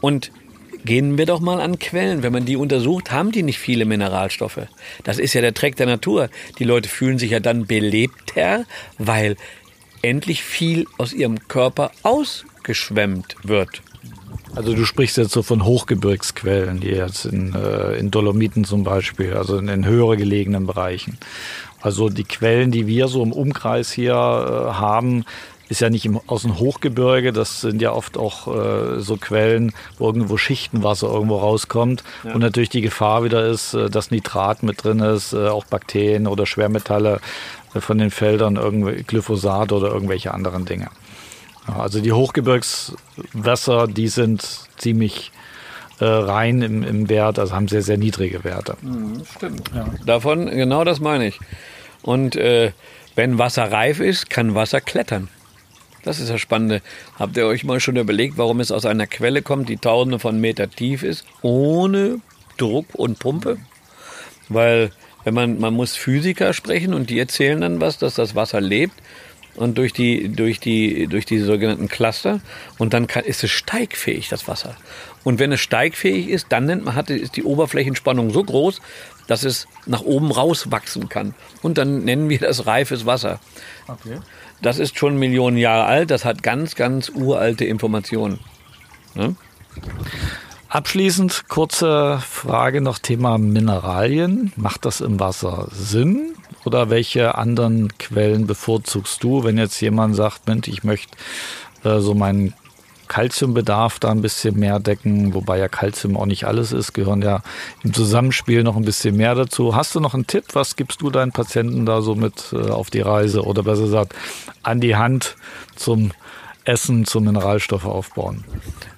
Und 0.00 0.30
gehen 0.84 1.18
wir 1.18 1.26
doch 1.26 1.40
mal 1.40 1.60
an 1.60 1.78
Quellen. 1.78 2.22
Wenn 2.22 2.32
man 2.32 2.44
die 2.44 2.56
untersucht, 2.56 3.12
haben 3.12 3.32
die 3.32 3.42
nicht 3.42 3.58
viele 3.58 3.84
Mineralstoffe. 3.84 4.66
Das 5.04 5.18
ist 5.18 5.34
ja 5.34 5.40
der 5.40 5.54
Trick 5.54 5.76
der 5.76 5.86
Natur. 5.86 6.28
Die 6.58 6.64
Leute 6.64 6.88
fühlen 6.88 7.18
sich 7.18 7.30
ja 7.30 7.40
dann 7.40 7.66
belebter, 7.66 8.64
weil 8.98 9.36
endlich 10.02 10.42
viel 10.42 10.86
aus 10.98 11.12
ihrem 11.12 11.48
Körper 11.48 11.90
ausgeschwemmt 12.02 13.36
wird. 13.42 13.82
Also 14.54 14.74
du 14.74 14.84
sprichst 14.84 15.18
jetzt 15.18 15.32
so 15.32 15.42
von 15.42 15.64
Hochgebirgsquellen, 15.64 16.80
die 16.80 16.88
jetzt 16.88 17.26
in, 17.26 17.54
äh, 17.54 17.96
in 17.98 18.10
Dolomiten 18.10 18.64
zum 18.64 18.84
Beispiel, 18.84 19.34
also 19.34 19.58
in, 19.58 19.68
in 19.68 19.84
höhere 19.84 20.16
gelegenen 20.16 20.66
Bereichen. 20.66 21.18
Also 21.82 22.08
die 22.08 22.24
Quellen, 22.24 22.70
die 22.70 22.86
wir 22.86 23.08
so 23.08 23.22
im 23.22 23.32
Umkreis 23.32 23.92
hier 23.92 24.14
äh, 24.14 24.72
haben, 24.74 25.24
ist 25.68 25.80
ja 25.80 25.90
nicht 25.90 26.04
im, 26.04 26.20
aus 26.26 26.42
dem 26.42 26.58
Hochgebirge, 26.58 27.32
das 27.32 27.60
sind 27.60 27.82
ja 27.82 27.92
oft 27.92 28.16
auch 28.16 28.46
äh, 28.46 29.00
so 29.00 29.16
Quellen, 29.16 29.72
wo 29.98 30.06
irgendwo 30.06 30.36
Schichtenwasser 30.36 31.08
irgendwo 31.08 31.36
rauskommt 31.38 32.04
und 32.24 32.38
natürlich 32.38 32.68
die 32.68 32.82
Gefahr 32.82 33.24
wieder 33.24 33.46
ist, 33.46 33.74
äh, 33.74 33.90
dass 33.90 34.10
Nitrat 34.10 34.62
mit 34.62 34.84
drin 34.84 35.00
ist, 35.00 35.32
äh, 35.32 35.48
auch 35.48 35.64
Bakterien 35.64 36.26
oder 36.26 36.46
Schwermetalle 36.46 37.20
äh, 37.74 37.80
von 37.80 37.98
den 37.98 38.10
Feldern, 38.10 38.56
irgendwie 38.56 39.02
Glyphosat 39.02 39.72
oder 39.72 39.88
irgendwelche 39.88 40.32
anderen 40.32 40.64
Dinge. 40.64 40.88
Ja, 41.66 41.80
also 41.80 42.00
die 42.00 42.12
Hochgebirgswässer, 42.12 43.88
die 43.88 44.08
sind 44.08 44.46
ziemlich 44.76 45.32
äh, 45.98 46.04
rein 46.04 46.62
im, 46.62 46.84
im 46.84 47.08
Wert, 47.08 47.38
also 47.38 47.54
haben 47.54 47.68
sehr, 47.68 47.82
sehr 47.82 47.98
niedrige 47.98 48.44
Werte. 48.44 48.76
Stimmt. 49.36 49.70
Davon, 50.04 50.46
genau 50.46 50.84
das 50.84 51.00
meine 51.00 51.26
ich. 51.26 51.40
Und 52.02 52.36
äh, 52.36 52.72
wenn 53.16 53.38
Wasser 53.38 53.72
reif 53.72 53.98
ist, 53.98 54.30
kann 54.30 54.54
Wasser 54.54 54.80
klettern. 54.80 55.28
Das 56.06 56.20
ist 56.20 56.30
das 56.30 56.40
Spannende. 56.40 56.82
Habt 57.18 57.36
ihr 57.36 57.46
euch 57.46 57.64
mal 57.64 57.80
schon 57.80 57.96
überlegt, 57.96 58.38
warum 58.38 58.60
es 58.60 58.70
aus 58.70 58.86
einer 58.86 59.08
Quelle 59.08 59.42
kommt, 59.42 59.68
die 59.68 59.76
tausende 59.76 60.20
von 60.20 60.40
Meter 60.40 60.70
tief 60.70 61.02
ist, 61.02 61.24
ohne 61.42 62.20
Druck 62.58 62.94
und 62.94 63.18
Pumpe? 63.18 63.58
Weil 64.48 64.92
wenn 65.24 65.34
man, 65.34 65.58
man 65.58 65.74
muss 65.74 65.96
Physiker 65.96 66.52
sprechen 66.52 66.94
und 66.94 67.10
die 67.10 67.18
erzählen 67.18 67.60
dann 67.60 67.80
was, 67.80 67.98
dass 67.98 68.14
das 68.14 68.36
Wasser 68.36 68.60
lebt 68.60 68.94
und 69.56 69.78
durch 69.78 69.92
die, 69.92 70.28
durch 70.28 70.60
die, 70.60 71.08
durch 71.08 71.26
die 71.26 71.40
sogenannten 71.40 71.88
Cluster 71.88 72.40
und 72.78 72.94
dann 72.94 73.08
kann, 73.08 73.24
ist 73.24 73.42
es 73.42 73.50
steigfähig, 73.50 74.28
das 74.28 74.46
Wasser. 74.46 74.76
Und 75.24 75.40
wenn 75.40 75.50
es 75.50 75.60
steigfähig 75.60 76.28
ist, 76.28 76.46
dann 76.50 76.66
nennt 76.66 76.84
man, 76.84 76.94
hat, 76.94 77.10
ist 77.10 77.34
die 77.34 77.42
Oberflächenspannung 77.42 78.30
so 78.30 78.44
groß, 78.44 78.80
dass 79.26 79.42
es 79.42 79.66
nach 79.86 80.02
oben 80.02 80.30
rauswachsen 80.30 81.08
kann. 81.08 81.34
Und 81.62 81.78
dann 81.78 82.04
nennen 82.04 82.28
wir 82.28 82.38
das 82.38 82.66
reifes 82.66 83.06
Wasser. 83.06 83.40
Okay. 83.88 84.18
Das 84.62 84.78
ist 84.78 84.98
schon 84.98 85.18
Millionen 85.18 85.56
Jahre 85.56 85.84
alt, 85.84 86.10
das 86.10 86.24
hat 86.24 86.42
ganz, 86.42 86.74
ganz 86.74 87.10
uralte 87.10 87.64
Informationen. 87.64 88.40
Ne? 89.14 89.36
Abschließend 90.68 91.48
kurze 91.48 92.18
Frage 92.18 92.80
noch 92.80 92.98
Thema 92.98 93.38
Mineralien. 93.38 94.52
Macht 94.56 94.84
das 94.84 95.00
im 95.00 95.20
Wasser 95.20 95.68
Sinn? 95.70 96.36
oder 96.66 96.90
welche 96.90 97.36
anderen 97.36 97.96
Quellen 97.96 98.46
bevorzugst 98.46 99.22
du, 99.22 99.44
wenn 99.44 99.56
jetzt 99.56 99.80
jemand 99.80 100.16
sagt, 100.16 100.48
Mensch, 100.48 100.68
ich 100.68 100.82
möchte 100.84 101.16
äh, 101.84 102.00
so 102.00 102.12
meinen 102.12 102.52
Kalziumbedarf 103.08 103.98
da 103.98 104.10
ein 104.10 104.22
bisschen 104.22 104.58
mehr 104.58 104.80
decken, 104.80 105.34
wobei 105.34 105.58
ja 105.58 105.68
Kalzium 105.68 106.16
auch 106.16 106.26
nicht 106.26 106.44
alles 106.44 106.72
ist, 106.72 106.92
gehören 106.92 107.22
ja 107.22 107.42
im 107.82 107.92
Zusammenspiel 107.92 108.62
noch 108.62 108.76
ein 108.76 108.84
bisschen 108.84 109.16
mehr 109.16 109.34
dazu. 109.34 109.74
Hast 109.74 109.94
du 109.94 110.00
noch 110.00 110.14
einen 110.14 110.26
Tipp? 110.26 110.44
Was 110.52 110.76
gibst 110.76 111.02
du 111.02 111.10
deinen 111.10 111.32
Patienten 111.32 111.86
da 111.86 112.02
so 112.02 112.14
mit 112.14 112.52
äh, 112.52 112.70
auf 112.70 112.90
die 112.90 113.00
Reise 113.00 113.42
oder 113.42 113.62
besser 113.62 113.82
gesagt 113.82 114.14
an 114.62 114.80
die 114.80 114.96
Hand 114.96 115.36
zum 115.74 116.12
Essen, 116.64 117.04
zum 117.04 117.24
Mineralstoffe 117.24 117.86
aufbauen? 117.86 118.44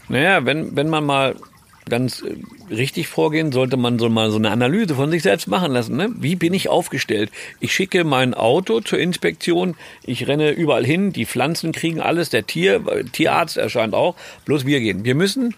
Naja, 0.09 0.45
wenn, 0.45 0.75
wenn 0.75 0.89
man 0.89 1.05
mal 1.05 1.37
ganz 1.89 2.23
äh, 2.23 2.37
richtig 2.75 3.09
vorgehen, 3.09 3.53
sollte 3.53 3.77
man 3.77 3.99
so 3.99 4.09
mal 4.09 4.31
so 4.31 4.37
eine 4.37 4.51
Analyse 4.51 4.95
von 4.95 5.11
sich 5.11 5.23
selbst 5.23 5.49
machen 5.49 5.73
lassen. 5.73 5.97
Ne? 5.97 6.11
Wie 6.17 6.37
bin 6.37 6.55
ich 6.55 6.69
aufgestellt? 6.69 7.31
Ich 7.61 7.73
schicke 7.75 8.05
mein 8.05 8.35
Auto 8.35 8.81
zur 8.81 8.99
Inspektion, 8.99 9.75
ich 10.05 10.29
renne 10.29 10.51
überall 10.51 10.85
hin, 10.85 11.13
die 11.13 11.27
Pflanzen 11.27 11.73
kriegen 11.73 12.01
alles, 12.01 12.31
der 12.31 12.47
Tier, 12.47 12.83
Tierarzt 13.13 13.57
erscheint 13.57 13.95
auch, 13.95 14.15
bloß 14.45 14.67
wir 14.67 14.81
gehen. 14.81 15.05
Wir 15.05 15.15
müssen 15.15 15.55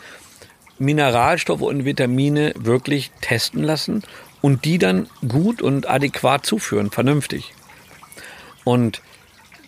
Mineralstoffe 0.78 1.60
und 1.60 1.84
Vitamine 1.84 2.54
wirklich 2.56 3.10
testen 3.20 3.62
lassen 3.62 4.02
und 4.40 4.64
die 4.64 4.78
dann 4.78 5.08
gut 5.28 5.60
und 5.60 5.88
adäquat 5.88 6.46
zuführen, 6.46 6.90
vernünftig. 6.90 7.52
Und 8.64 9.02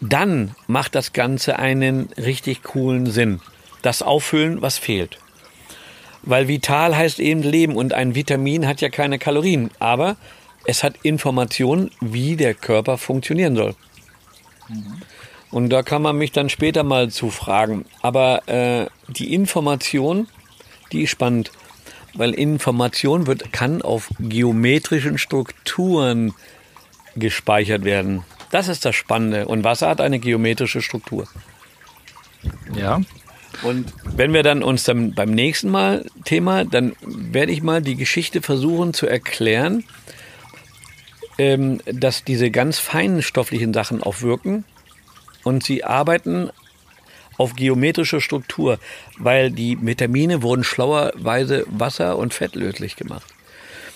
dann 0.00 0.54
macht 0.66 0.94
das 0.94 1.12
Ganze 1.12 1.58
einen 1.58 2.08
richtig 2.16 2.62
coolen 2.62 3.06
Sinn. 3.06 3.40
Das 3.82 4.02
auffüllen, 4.02 4.62
was 4.62 4.78
fehlt. 4.78 5.18
Weil 6.22 6.48
vital 6.48 6.96
heißt 6.96 7.18
eben 7.18 7.42
Leben 7.42 7.76
und 7.76 7.92
ein 7.92 8.14
Vitamin 8.14 8.66
hat 8.66 8.80
ja 8.80 8.88
keine 8.88 9.18
Kalorien, 9.18 9.70
aber 9.78 10.16
es 10.64 10.84
hat 10.84 10.94
Informationen, 11.02 11.90
wie 12.00 12.36
der 12.36 12.54
Körper 12.54 12.98
funktionieren 12.98 13.56
soll. 13.56 13.74
Mhm. 14.68 15.02
Und 15.50 15.68
da 15.68 15.82
kann 15.82 16.00
man 16.00 16.16
mich 16.16 16.32
dann 16.32 16.48
später 16.48 16.82
mal 16.82 17.10
zu 17.10 17.30
fragen. 17.30 17.84
Aber 18.00 18.48
äh, 18.48 18.86
die 19.08 19.34
Information, 19.34 20.28
die 20.92 21.02
ist 21.02 21.10
spannend, 21.10 21.50
weil 22.14 22.32
Information 22.32 23.26
wird, 23.26 23.52
kann 23.52 23.82
auf 23.82 24.08
geometrischen 24.18 25.18
Strukturen 25.18 26.34
gespeichert 27.16 27.84
werden. 27.84 28.24
Das 28.50 28.68
ist 28.68 28.84
das 28.84 28.94
Spannende. 28.94 29.46
Und 29.46 29.64
Wasser 29.64 29.88
hat 29.88 30.00
eine 30.00 30.18
geometrische 30.18 30.80
Struktur. 30.80 31.26
Ja, 32.74 33.00
und 33.62 33.92
wenn 34.16 34.32
wir 34.32 34.42
dann 34.42 34.62
uns 34.62 34.84
dann 34.84 35.14
beim 35.14 35.30
nächsten 35.30 35.70
Mal 35.70 36.04
Thema, 36.24 36.64
dann 36.64 36.94
werde 37.00 37.52
ich 37.52 37.62
mal 37.62 37.82
die 37.82 37.96
Geschichte 37.96 38.42
versuchen 38.42 38.92
zu 38.94 39.06
erklären, 39.06 39.84
ähm, 41.38 41.80
dass 41.86 42.24
diese 42.24 42.50
ganz 42.50 42.78
feinen 42.78 43.22
stofflichen 43.22 43.72
Sachen 43.72 44.02
aufwirken 44.02 44.64
und 45.44 45.64
sie 45.64 45.84
arbeiten 45.84 46.50
auf 47.38 47.54
geometrische 47.54 48.20
Struktur, 48.20 48.78
weil 49.18 49.50
die 49.50 49.78
Vitamine 49.80 50.42
wurden 50.42 50.64
schlauerweise 50.64 51.64
wasser- 51.68 52.18
und 52.18 52.34
fettlöslich 52.34 52.96
gemacht. 52.96 53.26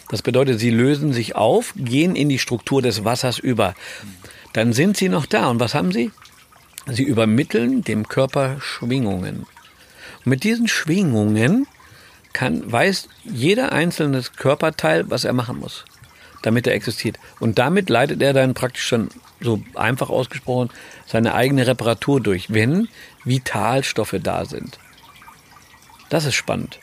Das 0.09 0.23
bedeutet, 0.23 0.61
sie 0.61 0.71
lösen 0.71 1.13
sich 1.13 1.35
auf, 1.35 1.75
gehen 1.77 2.15
in 2.15 2.29
die 2.29 2.39
Struktur 2.39 2.81
des 2.81 3.05
Wassers 3.05 3.39
über. 3.39 3.75
Dann 4.53 4.73
sind 4.73 4.97
sie 4.97 5.09
noch 5.09 5.27
da. 5.27 5.49
Und 5.49 5.61
was 5.61 5.75
haben 5.75 5.93
sie? 5.93 6.13
Sie 6.87 7.03
übermitteln 7.03 7.83
dem 7.83 8.09
Körper 8.09 8.57
Schwingungen. 8.61 9.47
Mit 10.27 10.43
diesen 10.43 10.67
Schwingungen 10.67 11.69
kann, 12.33 12.71
weiß 12.71 13.09
jeder 13.23 13.71
einzelne 13.71 14.23
Körperteil, 14.37 15.09
was 15.09 15.25
er 15.25 15.33
machen 15.33 15.61
muss, 15.61 15.85
damit 16.43 16.67
er 16.67 16.75
existiert. 16.75 17.21
Und 17.39 17.61
damit 17.61 17.89
leitet 17.91 18.21
er 18.21 18.33
dann 18.33 18.53
praktisch 18.53 18.89
schon, 18.89 19.09
so 19.41 19.63
einfach 19.77 20.11
ausgesprochen, 20.11 20.71
seine 21.07 21.33
eigene 21.33 21.69
Reparatur 21.69 22.21
durch, 22.21 22.53
wenn 22.53 22.89
Vitalstoffe 23.25 24.17
da 24.21 24.45
sind. 24.45 24.81
Das 26.09 26.25
ist 26.25 26.35
spannend. 26.35 26.81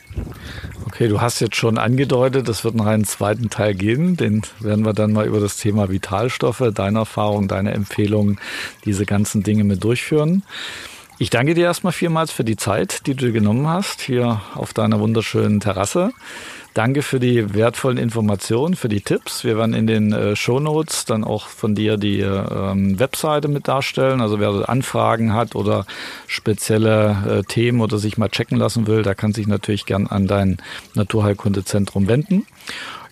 Okay, 0.86 1.08
du 1.08 1.20
hast 1.20 1.40
jetzt 1.40 1.56
schon 1.56 1.76
angedeutet, 1.76 2.48
es 2.48 2.64
wird 2.64 2.74
noch 2.74 2.86
einen 2.86 3.04
zweiten 3.04 3.50
Teil 3.50 3.74
geben. 3.74 4.16
Den 4.16 4.40
werden 4.60 4.86
wir 4.86 4.94
dann 4.94 5.12
mal 5.12 5.26
über 5.26 5.40
das 5.40 5.58
Thema 5.58 5.90
Vitalstoffe, 5.90 6.64
deine 6.74 7.00
Erfahrung, 7.00 7.46
deine 7.46 7.72
Empfehlungen, 7.72 8.40
diese 8.86 9.04
ganzen 9.04 9.42
Dinge 9.42 9.64
mit 9.64 9.84
durchführen. 9.84 10.44
Ich 11.18 11.30
danke 11.30 11.54
dir 11.54 11.64
erstmal 11.66 11.92
vielmals 11.92 12.32
für 12.32 12.42
die 12.42 12.56
Zeit, 12.56 13.06
die 13.06 13.14
du 13.14 13.30
genommen 13.30 13.68
hast, 13.68 14.00
hier 14.00 14.40
auf 14.56 14.74
deiner 14.74 14.98
wunderschönen 14.98 15.60
Terrasse. 15.60 16.12
Danke 16.74 17.02
für 17.02 17.20
die 17.20 17.54
wertvollen 17.54 17.98
Informationen, 17.98 18.74
für 18.74 18.88
die 18.88 19.00
Tipps. 19.00 19.44
Wir 19.44 19.56
werden 19.56 19.74
in 19.74 19.86
den 19.86 20.12
äh, 20.12 20.34
Show 20.34 20.58
Notes 20.58 21.04
dann 21.04 21.22
auch 21.22 21.46
von 21.46 21.76
dir 21.76 21.96
die 21.98 22.18
ähm, 22.18 22.98
Webseite 22.98 23.46
mit 23.46 23.68
darstellen. 23.68 24.20
Also 24.20 24.40
wer 24.40 24.68
Anfragen 24.68 25.32
hat 25.34 25.54
oder 25.54 25.86
spezielle 26.26 27.16
äh, 27.28 27.42
Themen 27.44 27.80
oder 27.80 27.98
sich 27.98 28.18
mal 28.18 28.28
checken 28.28 28.58
lassen 28.58 28.88
will, 28.88 29.04
der 29.04 29.14
kann 29.14 29.32
sich 29.32 29.46
natürlich 29.46 29.86
gern 29.86 30.08
an 30.08 30.26
dein 30.26 30.56
Naturheilkundezentrum 30.94 32.08
wenden. 32.08 32.44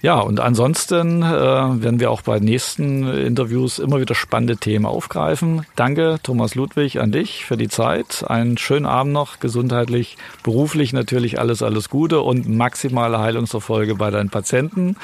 Ja, 0.02 0.18
und 0.18 0.40
ansonsten 0.40 1.22
äh, 1.22 1.26
werden 1.26 2.00
wir 2.00 2.10
auch 2.10 2.22
bei 2.22 2.40
nächsten 2.40 3.06
Interviews 3.06 3.78
immer 3.78 4.00
wieder 4.00 4.16
spannende 4.16 4.56
Themen 4.56 4.84
aufgreifen. 4.84 5.64
Danke, 5.76 6.18
Thomas 6.24 6.56
Ludwig, 6.56 6.98
an 6.98 7.12
dich 7.12 7.44
für 7.44 7.56
die 7.56 7.68
Zeit. 7.68 8.24
Einen 8.26 8.58
schönen 8.58 8.84
Abend 8.84 9.12
noch, 9.12 9.38
gesundheitlich, 9.38 10.16
beruflich 10.42 10.92
natürlich 10.92 11.38
alles, 11.38 11.62
alles 11.62 11.88
Gute 11.88 12.20
und 12.20 12.48
maximale 12.48 13.20
Heilungserfolge 13.20 13.94
bei 13.94 14.10
deinen 14.10 14.28
Patienten. 14.28 14.96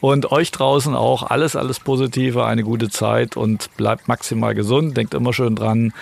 Und 0.00 0.30
euch 0.30 0.52
draußen 0.52 0.94
auch 0.94 1.24
alles, 1.24 1.56
alles 1.56 1.80
Positive, 1.80 2.44
eine 2.44 2.62
gute 2.62 2.90
Zeit 2.90 3.36
und 3.36 3.76
bleibt 3.76 4.06
maximal 4.06 4.54
gesund. 4.54 4.96
Denkt 4.96 5.14
immer 5.14 5.32
schön 5.32 5.56
dran. 5.56 5.92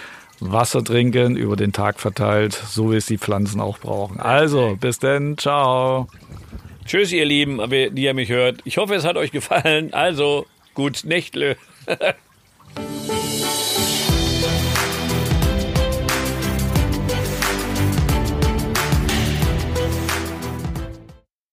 Wasser 0.40 0.84
trinken, 0.84 1.36
über 1.36 1.56
den 1.56 1.72
Tag 1.72 2.00
verteilt, 2.00 2.52
so 2.52 2.92
wie 2.92 2.96
es 2.96 3.06
die 3.06 3.16
Pflanzen 3.16 3.62
auch 3.62 3.78
brauchen. 3.78 4.20
Also, 4.20 4.76
bis 4.78 4.98
denn, 4.98 5.38
ciao. 5.38 6.08
Tschüss, 6.84 7.12
ihr 7.12 7.24
Lieben, 7.24 7.60
die 7.70 8.02
ihr 8.02 8.14
mich 8.14 8.28
hört. 8.28 8.60
Ich 8.64 8.76
hoffe, 8.76 8.94
es 8.94 9.04
hat 9.04 9.16
euch 9.16 9.30
gefallen. 9.30 9.92
Also, 9.92 10.46
gut 10.74 11.04
Nächtle. 11.04 11.56